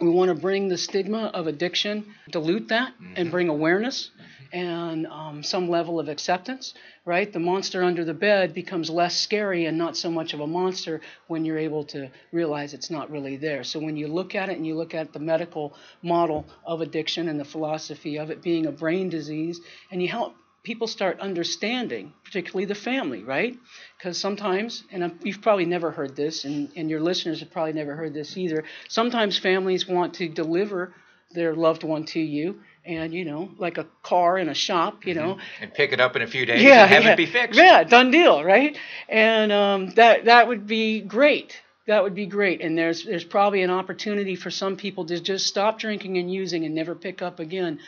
we 0.00 0.08
want 0.08 0.28
to 0.28 0.34
bring 0.34 0.68
the 0.68 0.78
stigma 0.78 1.30
of 1.34 1.46
addiction, 1.46 2.14
dilute 2.30 2.68
that, 2.68 2.94
mm-hmm. 2.94 3.14
and 3.16 3.30
bring 3.30 3.48
awareness 3.48 4.10
mm-hmm. 4.14 4.58
and 4.58 5.06
um, 5.08 5.42
some 5.42 5.68
level 5.68 5.98
of 5.98 6.08
acceptance, 6.08 6.74
right? 7.04 7.32
The 7.32 7.40
monster 7.40 7.82
under 7.82 8.04
the 8.04 8.14
bed 8.14 8.54
becomes 8.54 8.90
less 8.90 9.18
scary 9.18 9.66
and 9.66 9.76
not 9.76 9.96
so 9.96 10.10
much 10.10 10.34
of 10.34 10.40
a 10.40 10.46
monster 10.46 11.00
when 11.26 11.44
you're 11.44 11.58
able 11.58 11.84
to 11.86 12.10
realize 12.32 12.74
it's 12.74 12.90
not 12.90 13.10
really 13.10 13.36
there. 13.36 13.64
So 13.64 13.80
when 13.80 13.96
you 13.96 14.06
look 14.08 14.34
at 14.34 14.48
it 14.48 14.56
and 14.56 14.66
you 14.66 14.76
look 14.76 14.94
at 14.94 15.12
the 15.12 15.18
medical 15.18 15.74
model 16.02 16.46
of 16.64 16.80
addiction 16.80 17.28
and 17.28 17.40
the 17.40 17.44
philosophy 17.44 18.18
of 18.18 18.30
it 18.30 18.40
being 18.42 18.66
a 18.66 18.72
brain 18.72 19.08
disease, 19.08 19.60
and 19.90 20.00
you 20.00 20.08
help 20.08 20.36
people 20.68 20.86
start 20.86 21.18
understanding, 21.20 22.12
particularly 22.24 22.66
the 22.66 22.74
family, 22.74 23.24
right? 23.24 23.56
Because 23.96 24.18
sometimes, 24.18 24.84
and 24.92 25.18
you've 25.22 25.40
probably 25.40 25.64
never 25.64 25.90
heard 25.90 26.14
this, 26.14 26.44
and, 26.44 26.70
and 26.76 26.90
your 26.90 27.00
listeners 27.00 27.40
have 27.40 27.50
probably 27.50 27.72
never 27.72 27.96
heard 27.96 28.12
this 28.12 28.36
either, 28.36 28.64
sometimes 28.86 29.38
families 29.38 29.88
want 29.88 30.12
to 30.16 30.28
deliver 30.28 30.92
their 31.32 31.54
loved 31.54 31.84
one 31.84 32.04
to 32.04 32.20
you 32.20 32.60
and 32.84 33.12
you 33.12 33.24
know 33.24 33.50
like 33.58 33.76
a 33.76 33.86
car 34.02 34.38
in 34.38 34.48
a 34.48 34.54
shop 34.54 35.04
you 35.04 35.12
know 35.12 35.34
mm-hmm. 35.34 35.62
and 35.62 35.74
pick 35.74 35.92
it 35.92 36.00
up 36.00 36.16
in 36.16 36.22
a 36.22 36.26
few 36.26 36.46
days 36.46 36.62
yeah, 36.62 36.84
and 36.84 36.90
have 36.90 37.02
yeah. 37.02 37.12
it 37.12 37.16
be 37.18 37.26
fixed 37.26 37.58
yeah 37.58 37.84
done 37.84 38.10
deal 38.10 38.42
right 38.42 38.78
and 39.10 39.52
um, 39.52 39.90
that 39.90 40.24
that 40.24 40.48
would 40.48 40.66
be 40.66 41.02
great 41.02 41.60
that 41.86 42.02
would 42.02 42.14
be 42.14 42.24
great 42.24 42.62
and 42.62 42.78
there's 42.78 43.04
there's 43.04 43.24
probably 43.24 43.62
an 43.62 43.68
opportunity 43.68 44.36
for 44.36 44.50
some 44.50 44.74
people 44.76 45.04
to 45.04 45.20
just 45.20 45.46
stop 45.46 45.78
drinking 45.78 46.16
and 46.16 46.32
using 46.32 46.64
and 46.64 46.74
never 46.74 46.94
pick 46.94 47.20
up 47.20 47.40
again 47.40 47.78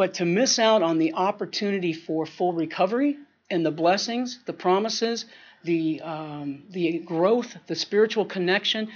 but 0.00 0.14
to 0.14 0.24
miss 0.24 0.58
out 0.58 0.82
on 0.82 0.96
the 0.96 1.12
opportunity 1.12 1.92
for 1.92 2.24
full 2.24 2.54
recovery 2.54 3.18
and 3.50 3.66
the 3.66 3.70
blessings, 3.70 4.38
the 4.46 4.52
promises 4.54 5.26
the 5.62 6.00
um, 6.00 6.62
the 6.70 7.00
growth, 7.00 7.54
the 7.66 7.74
spiritual 7.74 8.24
connection 8.24 8.88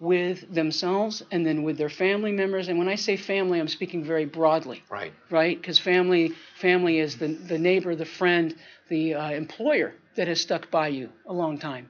with 0.00 0.52
themselves 0.52 1.22
and 1.30 1.46
then 1.46 1.62
with 1.62 1.78
their 1.78 1.88
family 1.88 2.32
members. 2.32 2.66
And 2.66 2.76
when 2.76 2.88
I 2.88 2.96
say 2.96 3.16
family, 3.16 3.60
I'm 3.60 3.68
speaking 3.68 4.02
very 4.02 4.24
broadly. 4.24 4.82
Right. 4.90 5.12
Right? 5.30 5.56
Because 5.56 5.78
family 5.78 6.32
family 6.60 6.98
is 6.98 7.18
the 7.18 7.28
the 7.28 7.58
neighbor, 7.58 7.94
the 7.94 8.04
friend, 8.04 8.52
the 8.88 9.14
uh, 9.14 9.30
employer 9.30 9.94
that 10.16 10.26
has 10.26 10.40
stuck 10.40 10.72
by 10.72 10.88
you 10.88 11.10
a 11.26 11.32
long 11.32 11.58
time. 11.58 11.86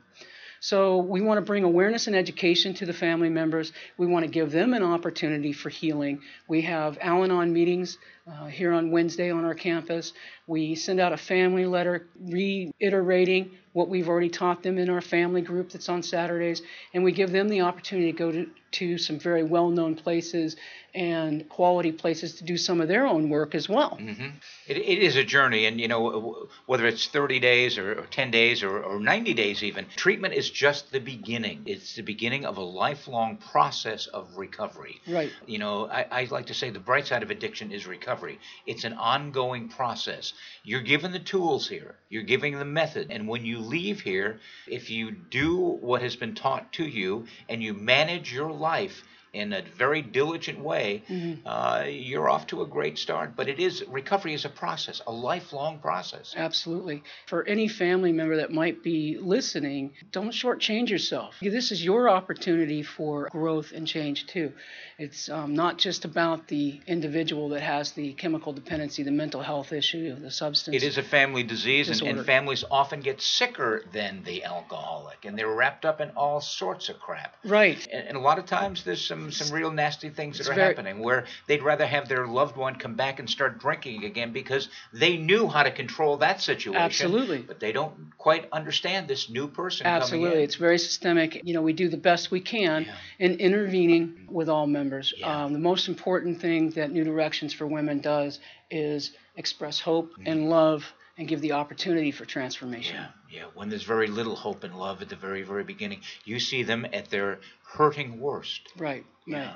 So 0.61 0.99
we 0.99 1.21
want 1.21 1.38
to 1.38 1.43
bring 1.43 1.65
awareness 1.65 2.07
and 2.07 2.17
education 2.17 2.75
to 2.75 2.87
the 2.87 2.93
family 2.93 3.29
members. 3.29 3.73
We 3.97 4.07
want 4.07 4.25
to 4.25 4.31
give 4.31 4.50
them 4.50 4.75
an 4.75 4.83
opportunity 4.83 5.53
for 5.53 5.69
healing. 5.69 6.21
We 6.49 6.62
have 6.62 6.99
Al-Anon 7.00 7.53
meetings 7.53 7.99
uh, 8.27 8.47
here 8.47 8.73
on 8.73 8.91
Wednesday 8.91 9.31
on 9.31 9.45
our 9.45 9.55
campus. 9.55 10.12
We 10.47 10.75
send 10.75 11.00
out 11.00 11.12
a 11.12 11.17
family 11.17 11.67
letter 11.67 12.09
reiterating 12.21 13.53
what 13.78 13.88
we've 13.88 14.08
already 14.08 14.28
taught 14.28 14.64
them 14.64 14.76
in 14.76 14.90
our 14.90 15.00
family 15.00 15.40
group 15.40 15.70
that's 15.70 15.88
on 15.88 16.02
Saturdays, 16.02 16.62
and 16.92 17.04
we 17.04 17.12
give 17.12 17.30
them 17.30 17.49
the 17.49 17.61
opportunity 17.61 18.11
to 18.11 18.18
go 18.18 18.32
to, 18.32 18.50
to 18.73 18.99
some 18.99 19.20
very 19.20 19.44
well 19.44 19.70
known 19.70 19.94
places 19.94 20.56
and 20.94 21.49
quality 21.49 21.92
places 21.92 22.35
to 22.35 22.44
do 22.44 22.56
some 22.56 22.80
of 22.80 22.88
their 22.88 23.06
own 23.06 23.28
work 23.28 23.54
as 23.54 23.68
well. 23.68 23.99
Mm-hmm. 24.00 24.30
It, 24.66 24.78
it 24.78 24.99
is 24.99 25.16
a 25.16 25.23
journey, 25.23 25.66
and 25.66 25.80
you 25.80 25.87
know, 25.87 26.49
whether 26.66 26.87
it's 26.87 27.06
30 27.06 27.38
days 27.38 27.78
or, 27.78 28.00
or 28.00 28.06
10 28.06 28.30
days 28.30 28.62
or, 28.62 28.82
or 28.82 28.99
90 28.99 29.35
days, 29.35 29.62
even, 29.62 29.87
treatment 29.97 30.35
is 30.35 30.50
just 30.50 30.90
the 30.90 30.99
beginning. 30.99 31.62
It's 31.66 31.94
the 31.94 32.02
beginning 32.02 32.47
of 32.47 32.56
a 32.56 32.62
lifelong 32.62 33.37
process 33.37 34.06
of 34.06 34.37
recovery. 34.37 35.00
Right. 35.06 35.30
You 35.47 35.58
know, 35.58 35.88
I, 35.88 36.06
I 36.11 36.25
like 36.30 36.47
to 36.47 36.54
say 36.54 36.70
the 36.70 36.80
bright 36.80 37.06
side 37.06 37.23
of 37.23 37.30
addiction 37.30 37.70
is 37.70 37.87
recovery, 37.87 38.40
it's 38.66 38.85
an 38.85 38.94
ongoing 38.94 39.68
process. 39.68 40.32
You're 40.64 40.82
given 40.82 41.12
the 41.12 41.20
tools 41.20 41.68
here, 41.68 41.94
you're 42.08 42.23
giving 42.23 42.58
the 42.58 42.64
method, 42.64 43.08
and 43.11 43.28
when 43.28 43.44
you 43.44 43.58
leave 43.68 44.00
here, 44.00 44.40
if 44.66 44.90
you 44.90 45.10
do 45.10 45.56
what 45.58 46.02
has 46.02 46.16
been 46.16 46.34
taught 46.34 46.72
to 46.75 46.84
you 46.84 47.26
and 47.48 47.62
you 47.62 47.75
manage 47.75 48.32
your 48.32 48.50
life, 48.50 49.04
in 49.32 49.52
a 49.52 49.62
very 49.62 50.02
diligent 50.02 50.61
way, 50.61 51.02
mm-hmm. 51.08 51.47
uh, 51.47 51.85
you're 51.87 52.28
off 52.28 52.47
to 52.49 52.62
a 52.62 52.66
great 52.66 52.99
start. 52.99 53.37
But 53.37 53.49
it 53.49 53.58
is 53.58 53.85
recovery 53.88 54.35
is 54.35 54.44
a 54.44 54.49
process, 54.49 55.00
a 55.06 55.12
lifelong 55.12 55.78
process. 55.78 56.35
Absolutely. 56.37 57.02
For 57.26 57.47
any 57.47 57.68
family 57.68 58.12
member 58.12 58.37
that 58.37 58.52
might 58.52 58.82
be 58.82 59.18
listening, 59.20 59.92
don't 60.12 60.30
shortchange 60.30 60.88
yourself. 60.88 61.35
This 61.40 61.73
is 61.73 61.85
your 61.85 62.08
opportunity 62.08 62.82
for 62.82 63.28
growth 63.30 63.73
and 63.73 63.87
change 63.87 64.26
too. 64.26 64.52
It's 64.99 65.28
um, 65.28 65.54
not 65.54 65.78
just 65.78 66.04
about 66.04 66.49
the 66.49 66.80
individual 66.88 67.50
that 67.50 67.61
has 67.61 67.92
the 67.92 68.14
chemical 68.14 68.52
dependency, 68.52 69.04
the 69.04 69.12
mental 69.12 69.40
health 69.40 69.73
issue, 69.73 70.16
the 70.16 70.30
substance. 70.30 70.76
It 70.76 70.82
is 70.82 70.99
a 70.99 71.04
family 71.04 71.44
disease, 71.44 71.88
and, 71.88 72.02
and, 72.02 72.26
families 72.26 72.64
often 72.68 73.00
get 73.00 73.20
sicker 73.20 73.85
than 73.92 74.25
the 74.25 74.42
alcoholic, 74.42 75.25
and 75.25 75.38
they're 75.38 75.54
wrapped 75.54 75.85
up 75.85 76.00
in 76.00 76.11
all 76.11 76.40
sorts 76.40 76.88
of 76.88 76.99
crap. 76.99 77.37
Right. 77.44 77.87
And, 77.92 78.08
and 78.08 78.16
a 78.16 78.20
lot 78.20 78.40
of 78.40 78.47
times 78.47 78.82
there's 78.82 79.06
some, 79.06 79.17
some 79.30 79.54
real 79.54 79.70
nasty 79.70 80.10
things 80.10 80.38
that 80.38 80.48
are 80.48 80.54
very, 80.54 80.68
happening 80.68 81.00
where 81.00 81.26
they'd 81.46 81.62
rather 81.62 81.87
have 81.87 82.08
their 82.08 82.26
loved 82.26 82.56
one 82.56 82.76
come 82.76 82.94
back 82.94 83.18
and 83.18 83.28
start 83.28 83.58
drinking 83.58 84.04
again 84.04 84.32
because 84.32 84.68
they 84.92 85.16
knew 85.16 85.48
how 85.48 85.62
to 85.62 85.70
control 85.70 86.16
that 86.18 86.40
situation. 86.40 86.80
Absolutely. 86.80 87.38
But 87.38 87.60
they 87.60 87.72
don't 87.72 88.16
quite 88.18 88.48
understand 88.52 89.08
this 89.08 89.28
new 89.28 89.48
person 89.48 89.87
Absolutely. 89.87 90.42
It's 90.42 90.56
very 90.56 90.78
systemic. 90.78 91.42
You 91.44 91.54
know, 91.54 91.62
we 91.62 91.72
do 91.72 91.88
the 91.88 91.96
best 91.96 92.30
we 92.30 92.40
can 92.40 92.84
yeah. 92.84 92.94
in 93.18 93.34
intervening 93.38 94.28
with 94.30 94.48
all 94.48 94.66
members. 94.66 95.12
Yeah. 95.16 95.44
Um, 95.44 95.52
the 95.52 95.58
most 95.58 95.88
important 95.88 96.40
thing 96.40 96.70
that 96.70 96.90
New 96.90 97.04
Directions 97.04 97.52
for 97.52 97.66
Women 97.66 98.00
does 98.00 98.40
is 98.70 99.12
express 99.37 99.80
hope 99.80 100.12
mm-hmm. 100.12 100.26
and 100.26 100.50
love 100.50 100.84
and 101.16 101.26
give 101.26 101.40
the 101.40 101.52
opportunity 101.52 102.12
for 102.12 102.25
transformation. 102.25 102.96
Yeah, 102.96 103.08
yeah. 103.30 103.44
When 103.54 103.68
there's 103.68 103.82
very 103.82 104.06
little 104.06 104.37
hope 104.37 104.64
and 104.64 104.75
love 104.75 105.02
at 105.02 105.08
the 105.08 105.16
very, 105.16 105.42
very 105.42 105.64
beginning, 105.64 106.00
you 106.25 106.38
see 106.40 106.62
them 106.62 106.87
at 106.92 107.11
their 107.11 107.40
hurting 107.75 108.20
worst. 108.20 108.62
Right, 108.76 109.04
yeah. 109.26 109.38
right. 109.38 109.54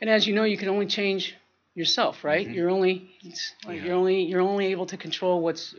And 0.00 0.10
as 0.10 0.26
you 0.26 0.34
know, 0.34 0.44
you 0.44 0.58
can 0.58 0.68
only 0.68 0.86
change 0.86 1.34
yourself, 1.76 2.24
right? 2.24 2.46
Mm-hmm. 2.46 2.54
You're 2.54 2.70
only 2.70 3.10
like 3.66 3.76
yeah. 3.76 3.84
you're 3.84 3.94
only 3.94 4.22
you're 4.22 4.40
only 4.40 4.66
able 4.68 4.86
to 4.86 4.96
control 4.96 5.42
what's 5.42 5.74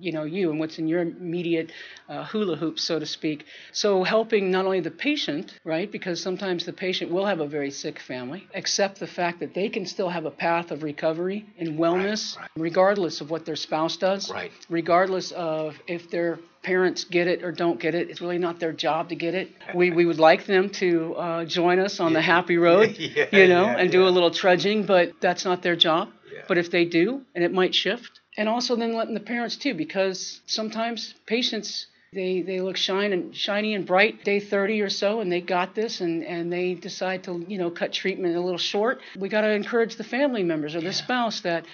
you 0.00 0.12
know 0.12 0.24
you 0.24 0.50
and 0.50 0.58
what's 0.58 0.78
in 0.78 0.88
your 0.88 1.02
immediate 1.02 1.70
uh, 2.08 2.24
hula 2.24 2.56
hoop, 2.56 2.80
so 2.80 2.98
to 2.98 3.06
speak. 3.06 3.46
So 3.72 4.02
helping 4.02 4.50
not 4.50 4.64
only 4.64 4.80
the 4.80 4.90
patient, 4.90 5.54
right? 5.64 5.90
Because 5.90 6.20
sometimes 6.20 6.66
the 6.66 6.72
patient 6.72 7.12
will 7.12 7.26
have 7.26 7.38
a 7.38 7.46
very 7.46 7.70
sick 7.70 8.00
family, 8.00 8.48
accept 8.54 8.98
the 8.98 9.06
fact 9.06 9.38
that 9.38 9.54
they 9.54 9.68
can 9.68 9.86
still 9.86 10.08
have 10.08 10.24
a 10.26 10.32
path 10.32 10.72
of 10.72 10.82
recovery 10.82 11.46
and 11.58 11.78
wellness, 11.78 12.36
right, 12.36 12.42
right. 12.42 12.50
regardless 12.56 13.20
of 13.20 13.30
what 13.30 13.46
their 13.46 13.56
spouse 13.56 13.96
does, 13.96 14.30
right? 14.32 14.50
Regardless 14.68 15.30
of 15.30 15.78
if 15.86 16.10
they're 16.10 16.40
parents 16.62 17.04
get 17.04 17.26
it 17.26 17.42
or 17.42 17.52
don't 17.52 17.80
get 17.80 17.94
it. 17.94 18.10
It's 18.10 18.20
really 18.20 18.38
not 18.38 18.60
their 18.60 18.72
job 18.72 19.08
to 19.08 19.14
get 19.14 19.34
it. 19.34 19.50
We, 19.74 19.90
we 19.90 20.04
would 20.04 20.18
like 20.18 20.46
them 20.46 20.70
to 20.70 21.14
uh, 21.14 21.44
join 21.44 21.78
us 21.78 22.00
on 22.00 22.12
yeah. 22.12 22.18
the 22.18 22.22
happy 22.22 22.56
road, 22.58 22.96
yeah, 22.98 23.26
you 23.32 23.48
know, 23.48 23.64
yeah, 23.64 23.78
and 23.78 23.90
do 23.90 24.06
a 24.06 24.10
little 24.10 24.30
trudging, 24.30 24.84
but 24.84 25.12
that's 25.20 25.44
not 25.44 25.62
their 25.62 25.76
job. 25.76 26.10
But 26.48 26.58
if 26.58 26.70
they 26.70 26.84
do, 26.84 27.22
and 27.34 27.44
it 27.44 27.52
might 27.52 27.74
shift, 27.74 28.20
and 28.36 28.48
also 28.48 28.74
then 28.74 28.94
letting 28.94 29.14
the 29.14 29.20
parents 29.20 29.56
too, 29.56 29.74
because 29.74 30.40
sometimes 30.46 31.14
patients 31.26 31.86
they 32.12 32.42
they 32.42 32.60
look 32.60 32.76
shine 32.76 33.12
and 33.12 33.36
shiny 33.36 33.74
and 33.74 33.86
bright 33.86 34.24
day 34.24 34.40
30 34.40 34.80
or 34.80 34.90
so 34.90 35.20
and 35.20 35.30
they 35.30 35.40
got 35.40 35.76
this 35.76 36.00
and 36.00 36.24
and 36.24 36.52
they 36.52 36.74
decide 36.74 37.22
to 37.22 37.44
you 37.46 37.56
know 37.56 37.70
cut 37.70 37.92
treatment 37.92 38.34
a 38.34 38.40
little 38.40 38.58
short 38.58 39.00
we 39.16 39.28
got 39.28 39.42
to 39.42 39.50
encourage 39.52 39.94
the 39.94 40.02
family 40.02 40.42
members 40.42 40.74
or 40.74 40.80
the 40.80 40.92
spouse 40.92 41.42
that 41.42 41.64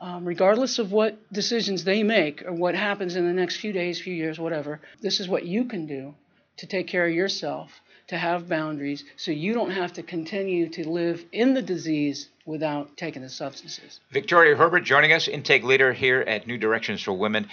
um, 0.00 0.24
regardless 0.24 0.78
of 0.78 0.92
what 0.92 1.16
decisions 1.32 1.84
they 1.84 2.02
make 2.02 2.42
or 2.44 2.52
what 2.52 2.74
happens 2.74 3.16
in 3.16 3.26
the 3.26 3.32
next 3.32 3.56
few 3.56 3.72
days, 3.72 4.00
few 4.00 4.14
years, 4.14 4.38
whatever, 4.38 4.80
this 5.00 5.20
is 5.20 5.28
what 5.28 5.44
you 5.44 5.64
can 5.64 5.86
do 5.86 6.14
to 6.58 6.66
take 6.66 6.86
care 6.86 7.06
of 7.06 7.14
yourself, 7.14 7.80
to 8.08 8.16
have 8.16 8.48
boundaries, 8.48 9.04
so 9.16 9.30
you 9.30 9.52
don't 9.52 9.70
have 9.70 9.92
to 9.94 10.02
continue 10.02 10.68
to 10.70 10.88
live 10.88 11.24
in 11.32 11.54
the 11.54 11.62
disease 11.62 12.28
without 12.44 12.96
taking 12.96 13.22
the 13.22 13.28
substances. 13.28 14.00
Victoria 14.12 14.54
Herbert 14.56 14.84
joining 14.84 15.12
us, 15.12 15.28
intake 15.28 15.64
leader 15.64 15.92
here 15.92 16.20
at 16.20 16.46
New 16.46 16.58
Directions 16.58 17.02
for 17.02 17.12
Women. 17.12 17.48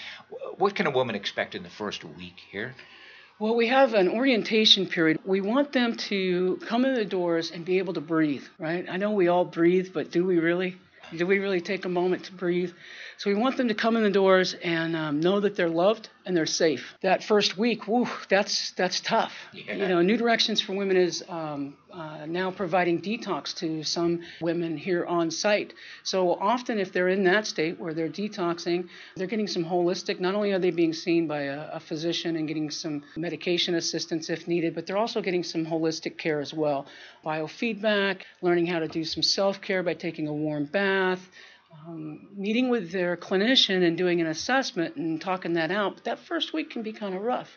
What 0.58 0.76
can 0.76 0.86
a 0.86 0.92
woman 0.92 1.16
expect 1.16 1.56
in 1.56 1.64
the 1.64 1.70
first 1.70 2.04
week 2.04 2.36
here? 2.52 2.76
Well, 3.40 3.56
we 3.56 3.68
have 3.68 3.96
an 3.96 4.10
orientation 4.10 4.86
period. 4.86 5.20
We 5.26 5.42
want 5.42 5.74
them 5.74 5.96
to 5.96 6.60
come 6.68 6.86
in 6.86 6.94
the 6.94 7.04
doors 7.04 7.52
and 7.52 7.66
be 7.66 7.80
able 7.80 7.96
to 7.96 8.02
breathe, 8.02 8.44
right? 8.60 8.86
I 8.88 8.98
know 8.98 9.12
we 9.12 9.28
all 9.28 9.44
breathe, 9.44 9.90
but 9.92 10.12
do 10.12 10.24
we 10.24 10.38
really? 10.38 10.78
Do 11.18 11.26
we 11.26 11.40
really 11.40 11.62
take 11.62 11.86
a 11.86 11.90
moment 11.90 12.26
to 12.26 12.34
breathe? 12.34 12.72
So 13.18 13.30
we 13.30 13.36
want 13.36 13.58
them 13.58 13.68
to 13.68 13.76
come 13.76 13.96
in 13.96 14.04
the 14.04 14.10
doors 14.10 14.54
and 14.54 14.96
um, 14.96 15.20
know 15.20 15.40
that 15.40 15.56
they're 15.56 15.70
loved 15.70 16.10
and 16.26 16.36
they're 16.36 16.46
safe. 16.46 16.96
That 17.02 17.24
first 17.24 17.58
week, 17.58 17.88
whew, 17.88 18.08
that's 18.30 18.72
that's 18.72 19.00
tough. 19.00 19.34
Yeah. 19.54 19.76
You 19.76 19.88
know, 19.88 20.02
New 20.02 20.18
Directions 20.18 20.62
for 20.62 20.74
Women 20.74 20.98
is 20.98 21.24
um, 21.30 21.76
uh, 21.94 22.26
now 22.26 22.52
providing 22.52 23.02
detox 23.02 23.56
to 23.58 23.84
some 23.84 24.22
women 24.42 24.76
here 24.76 25.06
on 25.06 25.30
site. 25.30 25.74
So 26.04 26.34
often, 26.34 26.80
if 26.80 26.92
they're 26.92 27.10
in 27.10 27.24
that 27.26 27.46
state 27.46 27.80
where 27.80 27.94
they're 27.94 28.10
detoxing, 28.10 28.88
they're 29.16 29.28
getting 29.28 29.48
some 29.48 29.64
holistic. 29.64 30.20
Not 30.20 30.36
only 30.36 30.52
are 30.52 30.60
they 30.60 30.72
being 30.72 30.94
seen 30.94 31.28
by 31.28 31.44
a, 31.44 31.70
a 31.74 31.80
physician 31.80 32.36
and 32.36 32.48
getting 32.48 32.72
some 32.72 33.04
medication 33.16 33.76
assistance 33.76 34.30
if 34.30 34.48
needed, 34.48 34.76
but 34.76 34.88
they're 34.88 34.98
also 34.98 35.22
getting 35.22 35.44
some 35.44 35.66
holistic 35.66 36.18
care 36.18 36.40
as 36.40 36.54
well. 36.54 36.88
Biofeedback, 37.26 38.22
learning 38.42 38.68
how 38.68 38.80
to 38.80 38.88
do 38.88 39.04
some 39.04 39.24
self 39.24 39.62
care 39.62 39.84
by 39.84 39.94
taking 39.94 40.28
a 40.28 40.34
warm 40.34 40.66
bath 40.66 41.30
um, 41.88 42.28
meeting 42.36 42.70
with 42.70 42.92
their 42.92 43.18
clinician 43.18 43.86
and 43.86 43.98
doing 43.98 44.22
an 44.22 44.28
assessment 44.28 44.96
and 44.96 45.20
talking 45.20 45.54
that 45.54 45.72
out, 45.72 45.96
but 45.96 46.04
that 46.06 46.20
first 46.20 46.54
week 46.54 46.70
can 46.70 46.82
be 46.82 46.94
kind 46.94 47.14
of 47.14 47.22
rough. 47.22 47.50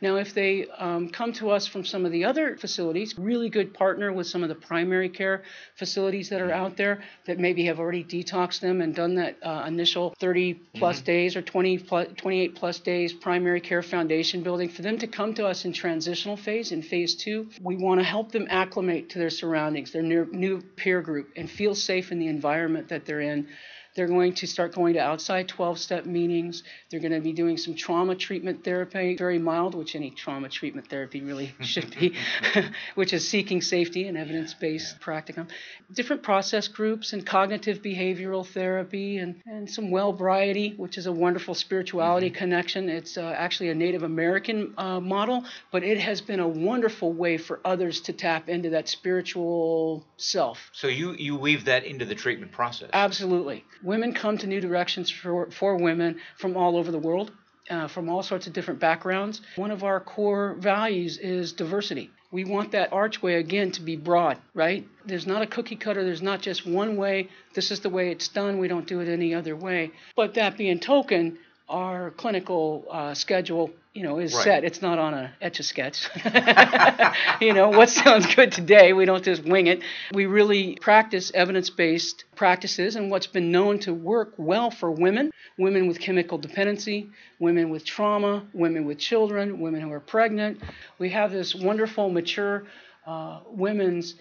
Now, 0.00 0.16
if 0.16 0.32
they 0.32 0.66
um, 0.78 1.10
come 1.10 1.32
to 1.34 1.50
us 1.50 1.66
from 1.66 1.84
some 1.84 2.06
of 2.06 2.12
the 2.12 2.24
other 2.24 2.56
facilities, 2.56 3.18
really 3.18 3.50
good 3.50 3.74
partner 3.74 4.12
with 4.12 4.26
some 4.26 4.42
of 4.42 4.48
the 4.48 4.54
primary 4.54 5.08
care 5.08 5.42
facilities 5.76 6.30
that 6.30 6.40
are 6.40 6.50
out 6.50 6.76
there 6.76 7.02
that 7.26 7.38
maybe 7.38 7.66
have 7.66 7.78
already 7.78 8.04
detoxed 8.04 8.60
them 8.60 8.80
and 8.80 8.94
done 8.94 9.16
that 9.16 9.36
uh, 9.42 9.64
initial 9.66 10.14
30 10.18 10.54
plus 10.76 10.96
mm-hmm. 10.96 11.04
days 11.04 11.36
or 11.36 11.42
20 11.42 11.78
plus, 11.78 12.08
28 12.16 12.54
plus 12.54 12.78
days 12.78 13.12
primary 13.12 13.60
care 13.60 13.82
foundation 13.82 14.42
building, 14.42 14.68
for 14.68 14.82
them 14.82 14.98
to 14.98 15.06
come 15.06 15.34
to 15.34 15.46
us 15.46 15.64
in 15.64 15.72
transitional 15.72 16.36
phase, 16.36 16.72
in 16.72 16.82
phase 16.82 17.14
two, 17.14 17.48
we 17.60 17.76
want 17.76 18.00
to 18.00 18.04
help 18.04 18.32
them 18.32 18.46
acclimate 18.48 19.10
to 19.10 19.18
their 19.18 19.30
surroundings, 19.30 19.92
their 19.92 20.02
new, 20.02 20.26
new 20.32 20.62
peer 20.76 21.02
group, 21.02 21.28
and 21.36 21.50
feel 21.50 21.74
safe 21.74 22.12
in 22.12 22.18
the 22.18 22.28
environment 22.28 22.88
that 22.88 23.04
they're 23.04 23.20
in. 23.20 23.46
They're 23.94 24.08
going 24.08 24.34
to 24.34 24.46
start 24.46 24.74
going 24.74 24.94
to 24.94 25.00
outside 25.00 25.46
12 25.46 25.78
step 25.78 26.04
meetings. 26.04 26.64
They're 26.90 27.00
going 27.00 27.12
to 27.12 27.20
be 27.20 27.32
doing 27.32 27.56
some 27.56 27.74
trauma 27.74 28.16
treatment 28.16 28.64
therapy, 28.64 29.16
very 29.16 29.38
mild, 29.38 29.74
which 29.74 29.94
any 29.94 30.10
trauma 30.10 30.48
treatment 30.48 30.88
therapy 30.88 31.20
really 31.22 31.54
should 31.60 31.94
be, 31.98 32.14
which 32.96 33.12
is 33.12 33.28
seeking 33.28 33.62
safety 33.62 34.08
and 34.08 34.18
evidence 34.18 34.52
based 34.54 34.96
yeah. 34.98 35.04
practicum. 35.04 35.48
Different 35.92 36.22
process 36.22 36.66
groups 36.66 37.12
and 37.12 37.24
cognitive 37.24 37.82
behavioral 37.82 38.44
therapy 38.46 39.18
and, 39.18 39.40
and 39.46 39.70
some 39.70 39.90
Wellbriety, 39.90 40.76
which 40.76 40.98
is 40.98 41.06
a 41.06 41.12
wonderful 41.12 41.54
spirituality 41.54 42.30
mm-hmm. 42.30 42.38
connection. 42.38 42.88
It's 42.88 43.16
uh, 43.16 43.34
actually 43.36 43.68
a 43.68 43.74
Native 43.74 44.02
American 44.02 44.74
uh, 44.76 44.98
model, 44.98 45.44
but 45.70 45.84
it 45.84 46.00
has 46.00 46.20
been 46.20 46.40
a 46.40 46.48
wonderful 46.48 47.12
way 47.12 47.38
for 47.38 47.60
others 47.64 48.00
to 48.02 48.12
tap 48.12 48.48
into 48.48 48.70
that 48.70 48.88
spiritual 48.88 50.04
self. 50.16 50.70
So 50.72 50.88
you, 50.88 51.12
you 51.12 51.36
weave 51.36 51.66
that 51.66 51.84
into 51.84 52.04
the 52.04 52.14
treatment 52.16 52.50
process? 52.50 52.90
Absolutely. 52.92 53.64
Women 53.84 54.14
come 54.14 54.38
to 54.38 54.46
New 54.46 54.60
Directions 54.60 55.10
for, 55.10 55.50
for 55.50 55.76
Women 55.76 56.16
from 56.36 56.56
all 56.56 56.76
over 56.76 56.90
the 56.90 56.98
world. 56.98 57.30
uh, 57.70 57.88
from 57.88 58.10
all 58.10 58.22
sorts 58.22 58.46
of 58.46 58.52
different 58.52 58.78
backgrounds. 58.78 59.40
One 59.56 59.70
of 59.70 59.84
our 59.84 59.98
core 59.98 60.54
values 60.58 61.16
is 61.16 61.52
diversity. 61.52 62.10
We 62.30 62.44
want 62.44 62.72
that 62.72 62.92
archway 62.92 63.34
again 63.36 63.70
to 63.72 63.80
be 63.80 63.96
broad, 63.96 64.36
right? 64.52 64.86
There's 65.06 65.26
not 65.26 65.40
a 65.40 65.46
cookie 65.46 65.76
cutter, 65.76 66.04
there's 66.04 66.20
not 66.20 66.42
just 66.42 66.66
one 66.66 66.96
way. 66.96 67.28
This 67.54 67.70
is 67.70 67.80
the 67.80 67.88
way 67.88 68.10
it's 68.10 68.28
done, 68.28 68.58
we 68.58 68.68
don't 68.68 68.86
do 68.86 69.00
it 69.00 69.08
any 69.08 69.34
other 69.34 69.56
way. 69.56 69.92
But 70.14 70.34
that 70.34 70.58
being 70.58 70.78
token, 70.78 71.38
our 71.68 72.10
clinical 72.10 72.84
uh, 72.90 73.14
schedule, 73.14 73.70
you 73.94 74.02
know, 74.02 74.18
is 74.18 74.34
Right. 74.34 74.44
set. 74.44 74.64
It's 74.64 74.82
not 74.82 74.98
on 74.98 75.14
a 75.14 75.32
etch 75.40 75.60
a 75.60 75.62
sketch. 75.62 76.08
you 77.40 77.52
know, 77.54 77.68
what 77.70 77.88
sounds 77.88 78.32
good 78.34 78.52
today, 78.52 78.92
we 78.92 79.04
don't 79.06 79.24
just 79.24 79.44
wing 79.44 79.66
it. 79.68 79.80
We 80.12 80.26
really 80.26 80.76
practice 80.80 81.30
evidence-based 81.34 82.24
practices 82.36 82.96
and 82.96 83.10
what's 83.10 83.26
been 83.26 83.50
known 83.50 83.78
to 83.80 83.94
work 83.94 84.34
well 84.36 84.70
for 84.70 84.90
women, 84.90 85.30
women 85.58 85.86
with 85.88 86.00
chemical 86.00 86.38
dependency, 86.38 87.08
women 87.38 87.70
with 87.70 87.84
trauma, 87.84 88.44
women 88.52 88.84
with 88.84 88.98
children, 88.98 89.60
women 89.60 89.80
who 89.80 89.90
are 89.92 90.00
pregnant. 90.00 90.60
We 90.98 91.10
have 91.10 91.32
this 91.32 91.54
wonderful 91.54 92.10
mature 92.10 92.64
uh, 93.06 93.40
women's 93.48 94.16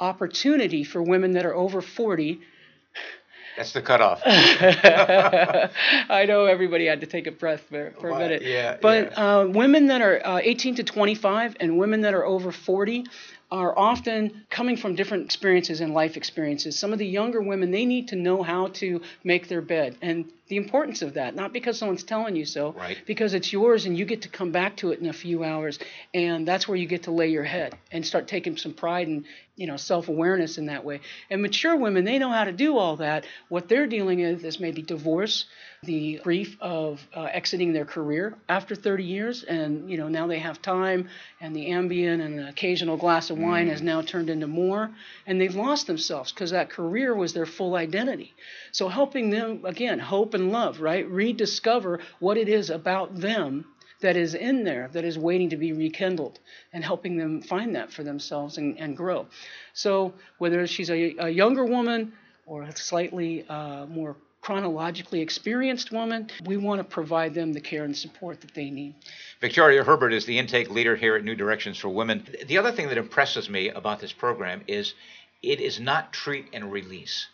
opportunity 0.00 0.84
for 0.84 1.02
women 1.02 1.32
that 1.32 1.44
are 1.44 1.54
over 1.54 1.80
40 1.82 2.40
That's 3.58 3.72
the 3.72 3.82
cutoff. 3.82 4.22
I 4.26 6.24
know 6.26 6.46
everybody 6.46 6.86
had 6.86 7.00
to 7.00 7.06
take 7.06 7.26
a 7.26 7.32
breath 7.32 7.62
for, 7.68 7.92
for 8.00 8.10
a 8.10 8.18
minute. 8.18 8.42
yeah, 8.42 8.76
but 8.80 9.18
Uh, 9.18 9.46
women 9.48 9.88
that 9.88 10.00
are 10.00 10.24
uh, 10.24 10.40
18 10.42 10.76
to 10.76 10.84
25 10.84 11.56
and 11.58 11.76
women 11.76 12.02
that 12.02 12.14
are 12.14 12.24
over 12.24 12.52
40 12.52 13.04
are 13.50 13.76
often 13.76 14.44
coming 14.48 14.76
from 14.76 14.94
different 14.94 15.24
experiences 15.24 15.80
and 15.80 15.92
life 15.92 16.16
experiences. 16.16 16.78
Some 16.78 16.92
of 16.92 17.00
the 17.00 17.06
younger 17.06 17.40
women, 17.40 17.72
they 17.72 17.84
need 17.84 18.08
to 18.08 18.16
know 18.16 18.42
how 18.42 18.68
to 18.74 19.00
make 19.24 19.48
their 19.48 19.62
bed 19.62 19.96
and 20.02 20.30
the 20.48 20.56
importance 20.56 21.02
of 21.02 21.14
that, 21.14 21.34
not 21.34 21.52
because 21.52 21.78
someone's 21.78 22.04
telling 22.04 22.34
you 22.36 22.44
so, 22.44 22.72
Right. 22.72 22.98
because 23.06 23.34
it's 23.34 23.52
yours 23.52 23.86
and 23.86 23.98
you 23.98 24.04
get 24.04 24.22
to 24.22 24.28
come 24.28 24.50
back 24.50 24.76
to 24.78 24.92
it 24.92 24.98
in 25.00 25.06
a 25.06 25.12
few 25.12 25.44
hours 25.44 25.78
and 26.14 26.46
that's 26.48 26.66
where 26.66 26.76
you 26.76 26.86
get 26.86 27.04
to 27.04 27.10
lay 27.10 27.28
your 27.28 27.44
head 27.44 27.76
and 27.92 28.06
start 28.06 28.28
taking 28.28 28.56
some 28.56 28.72
pride 28.72 29.08
and 29.08 29.24
you 29.56 29.66
know 29.66 29.76
self-awareness 29.76 30.56
in 30.58 30.66
that 30.66 30.84
way. 30.84 31.00
And 31.30 31.42
mature 31.42 31.76
women 31.76 32.04
they 32.04 32.18
know 32.18 32.30
how 32.30 32.44
to 32.44 32.52
do 32.52 32.78
all 32.78 32.96
that. 32.96 33.26
What 33.48 33.68
they're 33.68 33.86
dealing 33.86 34.20
with 34.20 34.44
is 34.44 34.60
maybe 34.60 34.82
divorce 34.82 35.46
the 35.84 36.18
grief 36.24 36.56
of 36.60 37.00
uh, 37.14 37.22
exiting 37.24 37.72
their 37.72 37.84
career 37.84 38.36
after 38.48 38.74
30 38.74 39.04
years 39.04 39.44
and 39.44 39.88
you 39.90 39.96
know 39.96 40.08
now 40.08 40.26
they 40.26 40.38
have 40.40 40.60
time 40.60 41.08
and 41.40 41.54
the 41.54 41.66
Ambien 41.70 42.20
and 42.24 42.38
the 42.38 42.48
occasional 42.48 42.96
glass 42.96 43.30
of 43.30 43.38
wine 43.38 43.68
has 43.68 43.80
now 43.80 44.00
turned 44.02 44.28
into 44.30 44.46
more 44.48 44.90
and 45.26 45.40
they've 45.40 45.54
lost 45.54 45.86
themselves 45.86 46.32
because 46.32 46.50
that 46.50 46.70
career 46.70 47.14
was 47.14 47.32
their 47.32 47.46
full 47.46 47.74
identity. 47.76 48.34
So 48.72 48.88
helping 48.88 49.30
them 49.30 49.64
again 49.64 49.98
hope 49.98 50.34
and 50.38 50.50
love 50.50 50.80
right 50.80 51.08
rediscover 51.10 52.00
what 52.18 52.36
it 52.36 52.48
is 52.48 52.70
about 52.70 53.14
them 53.16 53.64
that 54.00 54.16
is 54.16 54.34
in 54.34 54.64
there 54.64 54.88
that 54.92 55.04
is 55.04 55.18
waiting 55.18 55.50
to 55.50 55.56
be 55.56 55.72
rekindled 55.72 56.38
and 56.72 56.84
helping 56.84 57.16
them 57.16 57.42
find 57.42 57.74
that 57.74 57.92
for 57.92 58.04
themselves 58.04 58.58
and, 58.58 58.78
and 58.78 58.96
grow. 58.96 59.26
So, 59.72 60.14
whether 60.38 60.66
she's 60.66 60.90
a, 60.90 61.14
a 61.18 61.28
younger 61.28 61.64
woman 61.64 62.12
or 62.46 62.62
a 62.62 62.76
slightly 62.76 63.46
uh, 63.48 63.86
more 63.86 64.16
chronologically 64.40 65.20
experienced 65.20 65.92
woman, 65.92 66.30
we 66.44 66.56
want 66.56 66.78
to 66.78 66.84
provide 66.84 67.34
them 67.34 67.52
the 67.52 67.60
care 67.60 67.84
and 67.84 67.96
support 67.96 68.40
that 68.40 68.54
they 68.54 68.70
need. 68.70 68.94
Victoria 69.40 69.82
Herbert 69.82 70.12
is 70.12 70.24
the 70.24 70.38
intake 70.38 70.70
leader 70.70 70.96
here 70.96 71.16
at 71.16 71.24
New 71.24 71.34
Directions 71.34 71.76
for 71.76 71.88
Women. 71.88 72.26
The 72.46 72.56
other 72.56 72.72
thing 72.72 72.88
that 72.88 72.98
impresses 72.98 73.50
me 73.50 73.68
about 73.70 74.00
this 74.00 74.12
program 74.12 74.62
is 74.66 74.94
it 75.42 75.60
is 75.60 75.80
not 75.80 76.12
treat 76.12 76.46
and 76.52 76.72
release. 76.72 77.26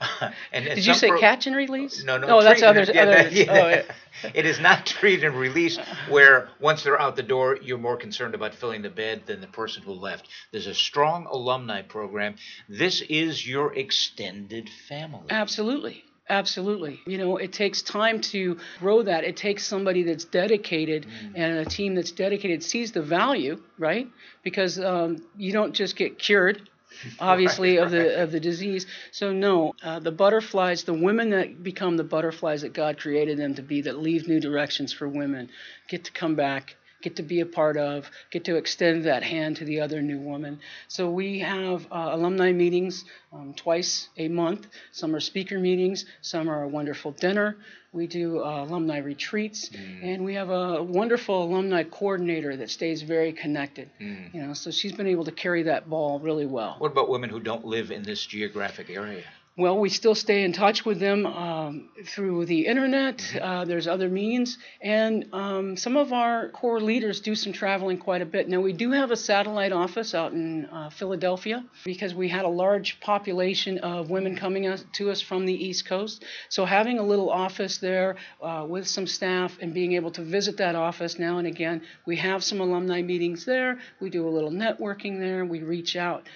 and 0.52 0.64
Did 0.64 0.86
you 0.86 0.94
say 0.94 1.10
catch 1.18 1.46
and 1.46 1.56
release? 1.56 2.04
No, 2.04 2.18
no. 2.18 2.38
Oh, 2.38 2.42
that's 2.42 2.62
others. 2.62 2.90
yeah, 2.92 3.04
that- 3.04 3.32
yeah. 3.32 3.44
Oh, 3.48 3.68
yeah. 3.68 3.82
It 4.34 4.46
is 4.46 4.58
not 4.58 4.84
treat 4.84 5.22
and 5.22 5.36
release 5.36 5.78
where 6.08 6.48
once 6.60 6.82
they're 6.82 7.00
out 7.00 7.14
the 7.14 7.22
door, 7.22 7.56
you're 7.62 7.78
more 7.78 7.96
concerned 7.96 8.34
about 8.34 8.52
filling 8.52 8.82
the 8.82 8.90
bed 8.90 9.22
than 9.26 9.40
the 9.40 9.46
person 9.46 9.84
who 9.84 9.92
left. 9.92 10.28
There's 10.50 10.66
a 10.66 10.74
strong 10.74 11.26
alumni 11.26 11.82
program. 11.82 12.34
This 12.68 13.00
is 13.00 13.46
your 13.46 13.72
extended 13.74 14.68
family. 14.88 15.26
Absolutely. 15.30 16.04
Absolutely. 16.28 17.00
You 17.06 17.16
know, 17.18 17.36
it 17.38 17.52
takes 17.52 17.80
time 17.80 18.20
to 18.32 18.58
grow 18.80 19.02
that. 19.02 19.24
It 19.24 19.36
takes 19.36 19.64
somebody 19.64 20.02
that's 20.02 20.24
dedicated 20.24 21.06
and 21.34 21.58
a 21.58 21.64
team 21.64 21.94
that's 21.94 22.10
dedicated 22.10 22.62
sees 22.62 22.92
the 22.92 23.02
value, 23.02 23.62
right? 23.78 24.08
Because 24.42 24.78
um, 24.78 25.24
you 25.36 25.52
don't 25.52 25.72
just 25.72 25.96
get 25.96 26.18
cured, 26.18 26.68
obviously, 27.20 27.78
of 27.78 27.90
the 27.90 28.22
of 28.22 28.32
the 28.32 28.40
disease. 28.40 28.86
So 29.12 29.32
no, 29.32 29.74
uh, 29.82 30.00
the 30.00 30.12
butterflies, 30.12 30.84
the 30.84 30.94
women 30.94 31.30
that 31.30 31.62
become 31.62 31.96
the 31.96 32.04
butterflies 32.04 32.62
that 32.62 32.72
God 32.72 32.98
created 32.98 33.38
them 33.38 33.54
to 33.54 33.62
be, 33.62 33.82
that 33.82 33.98
leave 33.98 34.28
new 34.28 34.40
directions 34.40 34.92
for 34.92 35.08
women, 35.08 35.50
get 35.88 36.04
to 36.04 36.12
come 36.12 36.34
back 36.34 36.76
get 37.02 37.16
to 37.16 37.22
be 37.22 37.40
a 37.40 37.46
part 37.46 37.76
of, 37.76 38.10
get 38.30 38.44
to 38.44 38.56
extend 38.56 39.04
that 39.04 39.22
hand 39.22 39.56
to 39.56 39.64
the 39.64 39.80
other 39.80 40.02
new 40.02 40.18
woman. 40.18 40.60
So 40.88 41.10
we 41.10 41.40
have 41.40 41.86
uh, 41.90 42.10
alumni 42.12 42.52
meetings 42.52 43.04
um, 43.32 43.54
twice 43.54 44.08
a 44.16 44.28
month. 44.28 44.66
Some 44.92 45.14
are 45.14 45.20
speaker 45.20 45.58
meetings, 45.58 46.04
some 46.20 46.48
are 46.48 46.62
a 46.62 46.68
wonderful 46.68 47.12
dinner. 47.12 47.56
We 47.92 48.06
do 48.06 48.44
uh, 48.44 48.64
alumni 48.64 48.98
retreats, 48.98 49.70
and 50.02 50.22
we 50.22 50.34
have 50.34 50.50
a 50.50 50.82
wonderful 50.82 51.44
alumni 51.44 51.84
coordinator 51.84 52.54
that 52.56 52.68
stays 52.68 53.00
very 53.00 53.32
connected. 53.32 53.90
You 53.98 54.42
know, 54.42 54.52
so 54.52 54.70
she's 54.70 54.92
been 54.92 55.06
able 55.06 55.24
to 55.24 55.32
carry 55.32 55.62
that 55.62 55.88
ball 55.88 56.20
really 56.20 56.44
well. 56.44 56.76
What 56.78 56.92
about 56.92 57.08
women 57.08 57.30
who 57.30 57.40
don't 57.40 57.64
live 57.64 57.90
in 57.90 58.02
this 58.02 58.26
geographic 58.26 58.90
area? 58.90 59.24
Well, 59.58 59.80
we 59.80 59.88
still 59.88 60.14
stay 60.14 60.44
in 60.44 60.52
touch 60.52 60.84
with 60.84 61.00
them 61.00 61.26
um, 61.26 61.88
through 62.04 62.46
the 62.46 62.64
internet. 62.64 63.20
Uh, 63.34 63.64
there's 63.64 63.88
other 63.88 64.08
means, 64.08 64.56
and 64.80 65.26
um, 65.32 65.76
some 65.76 65.96
of 65.96 66.12
our 66.12 66.50
core 66.50 66.80
leaders 66.80 67.20
do 67.20 67.34
some 67.34 67.52
traveling 67.52 67.98
quite 67.98 68.22
a 68.22 68.24
bit. 68.24 68.48
Now, 68.48 68.60
we 68.60 68.72
do 68.72 68.92
have 68.92 69.10
a 69.10 69.16
satellite 69.16 69.72
office 69.72 70.14
out 70.14 70.30
in 70.32 70.66
uh, 70.66 70.90
Philadelphia 70.90 71.64
because 71.84 72.14
we 72.14 72.28
had 72.28 72.44
a 72.44 72.48
large 72.48 73.00
population 73.00 73.78
of 73.78 74.10
women 74.10 74.36
coming 74.36 74.68
us, 74.68 74.84
to 74.92 75.10
us 75.10 75.20
from 75.20 75.44
the 75.44 75.54
East 75.54 75.86
Coast. 75.86 76.24
So, 76.48 76.64
having 76.64 77.00
a 77.00 77.04
little 77.04 77.28
office 77.28 77.78
there 77.78 78.14
uh, 78.40 78.64
with 78.68 78.86
some 78.86 79.08
staff 79.08 79.58
and 79.60 79.74
being 79.74 79.94
able 79.94 80.12
to 80.12 80.22
visit 80.22 80.58
that 80.58 80.76
office 80.76 81.18
now 81.18 81.38
and 81.38 81.48
again, 81.48 81.82
we 82.06 82.14
have 82.18 82.44
some 82.44 82.60
alumni 82.60 83.02
meetings 83.02 83.44
there. 83.44 83.80
We 84.00 84.08
do 84.08 84.28
a 84.28 84.30
little 84.30 84.52
networking 84.52 85.18
there. 85.18 85.44
We 85.44 85.64
reach 85.64 85.96
out. 85.96 86.28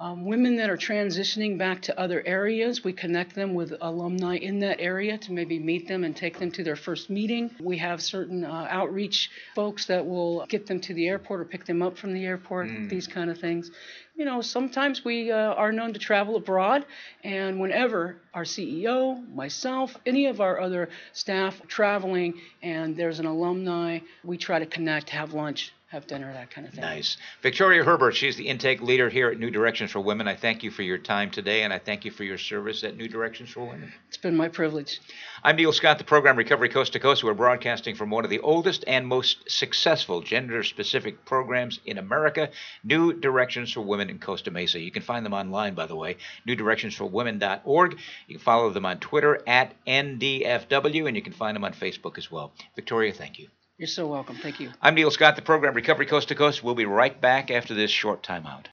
Um, 0.00 0.24
women 0.24 0.54
that 0.58 0.70
are 0.70 0.76
transitioning 0.76 1.58
back 1.58 1.82
to 1.82 1.98
other 1.98 2.22
areas, 2.24 2.84
we 2.84 2.92
connect 2.92 3.34
them 3.34 3.52
with 3.52 3.74
alumni 3.80 4.36
in 4.36 4.60
that 4.60 4.78
area 4.78 5.18
to 5.18 5.32
maybe 5.32 5.58
meet 5.58 5.88
them 5.88 6.04
and 6.04 6.14
take 6.14 6.38
them 6.38 6.52
to 6.52 6.62
their 6.62 6.76
first 6.76 7.10
meeting. 7.10 7.50
We 7.58 7.78
have 7.78 8.00
certain 8.00 8.44
uh, 8.44 8.68
outreach 8.70 9.28
folks 9.56 9.86
that 9.86 10.06
will 10.06 10.46
get 10.46 10.68
them 10.68 10.80
to 10.82 10.94
the 10.94 11.08
airport 11.08 11.40
or 11.40 11.44
pick 11.46 11.64
them 11.64 11.82
up 11.82 11.98
from 11.98 12.14
the 12.14 12.24
airport, 12.24 12.68
these 12.88 13.08
kind 13.08 13.28
of 13.28 13.38
things. 13.38 13.72
You 14.14 14.24
know, 14.24 14.40
sometimes 14.40 15.04
we 15.04 15.32
uh, 15.32 15.54
are 15.54 15.72
known 15.72 15.92
to 15.94 15.98
travel 15.98 16.36
abroad, 16.36 16.86
and 17.24 17.58
whenever 17.58 18.20
our 18.34 18.44
CEO, 18.44 19.28
myself, 19.34 19.96
any 20.06 20.26
of 20.26 20.40
our 20.40 20.60
other 20.60 20.90
staff 21.12 21.60
traveling, 21.66 22.34
and 22.62 22.96
there's 22.96 23.18
an 23.18 23.26
alumni, 23.26 23.98
we 24.22 24.38
try 24.38 24.60
to 24.60 24.66
connect, 24.66 25.10
have 25.10 25.34
lunch, 25.34 25.72
have 25.88 26.06
dinner, 26.06 26.30
that 26.34 26.50
kind 26.50 26.66
of 26.66 26.74
thing. 26.74 26.82
Nice. 26.82 27.16
Victoria 27.42 27.82
Herbert, 27.82 28.14
she's 28.14 28.36
the 28.36 28.48
intake 28.48 28.82
leader 28.82 29.08
here 29.08 29.30
at 29.30 29.38
New 29.38 29.50
Directions 29.50 29.90
for 29.90 30.00
Women. 30.00 30.28
I 30.28 30.36
thank 30.36 30.62
you 30.62 30.70
for 30.70 30.82
your 30.82 30.98
time 30.98 31.30
today, 31.30 31.62
and 31.62 31.72
I 31.72 31.78
thank 31.78 32.04
you 32.04 32.10
for 32.10 32.24
your 32.24 32.36
service 32.36 32.84
at 32.84 32.98
New 32.98 33.08
Directions 33.08 33.48
for 33.48 33.60
Women. 33.66 33.90
It's 34.06 34.18
been 34.18 34.36
my 34.36 34.48
privilege. 34.48 35.00
I'm 35.42 35.56
Neil 35.56 35.72
Scott, 35.72 35.96
the 35.96 36.04
program 36.04 36.36
Recovery 36.36 36.68
Coast 36.68 36.92
to 36.92 37.00
Coast. 37.00 37.24
We're 37.24 37.32
broadcasting 37.32 37.94
from 37.94 38.10
one 38.10 38.24
of 38.24 38.30
the 38.30 38.40
oldest 38.40 38.84
and 38.86 39.06
most 39.06 39.50
successful 39.50 40.20
gender 40.20 40.62
specific 40.62 41.24
programs 41.24 41.80
in 41.86 41.96
America, 41.96 42.50
New 42.84 43.14
Directions 43.14 43.72
for 43.72 43.80
Women 43.80 44.10
in 44.10 44.18
Costa 44.18 44.50
Mesa. 44.50 44.78
You 44.78 44.90
can 44.90 45.02
find 45.02 45.24
them 45.24 45.32
online, 45.32 45.74
by 45.74 45.86
the 45.86 45.96
way, 45.96 46.18
newdirectionsforwomen.org. 46.46 47.98
You 48.26 48.34
can 48.34 48.44
follow 48.44 48.68
them 48.68 48.84
on 48.84 48.98
Twitter 48.98 49.40
at 49.46 49.72
NDFW, 49.86 51.08
and 51.08 51.16
you 51.16 51.22
can 51.22 51.32
find 51.32 51.56
them 51.56 51.64
on 51.64 51.72
Facebook 51.72 52.18
as 52.18 52.30
well. 52.30 52.52
Victoria, 52.76 53.14
thank 53.14 53.38
you. 53.38 53.48
You're 53.78 53.86
so 53.86 54.08
welcome. 54.08 54.34
Thank 54.34 54.58
you. 54.58 54.72
I'm 54.82 54.96
Neil 54.96 55.12
Scott, 55.12 55.36
the 55.36 55.42
program 55.42 55.72
Recovery 55.72 56.06
Coast 56.06 56.28
to 56.28 56.34
Coast. 56.34 56.64
We'll 56.64 56.74
be 56.74 56.84
right 56.84 57.18
back 57.20 57.52
after 57.52 57.74
this 57.74 57.92
short 57.92 58.24
timeout. 58.24 58.64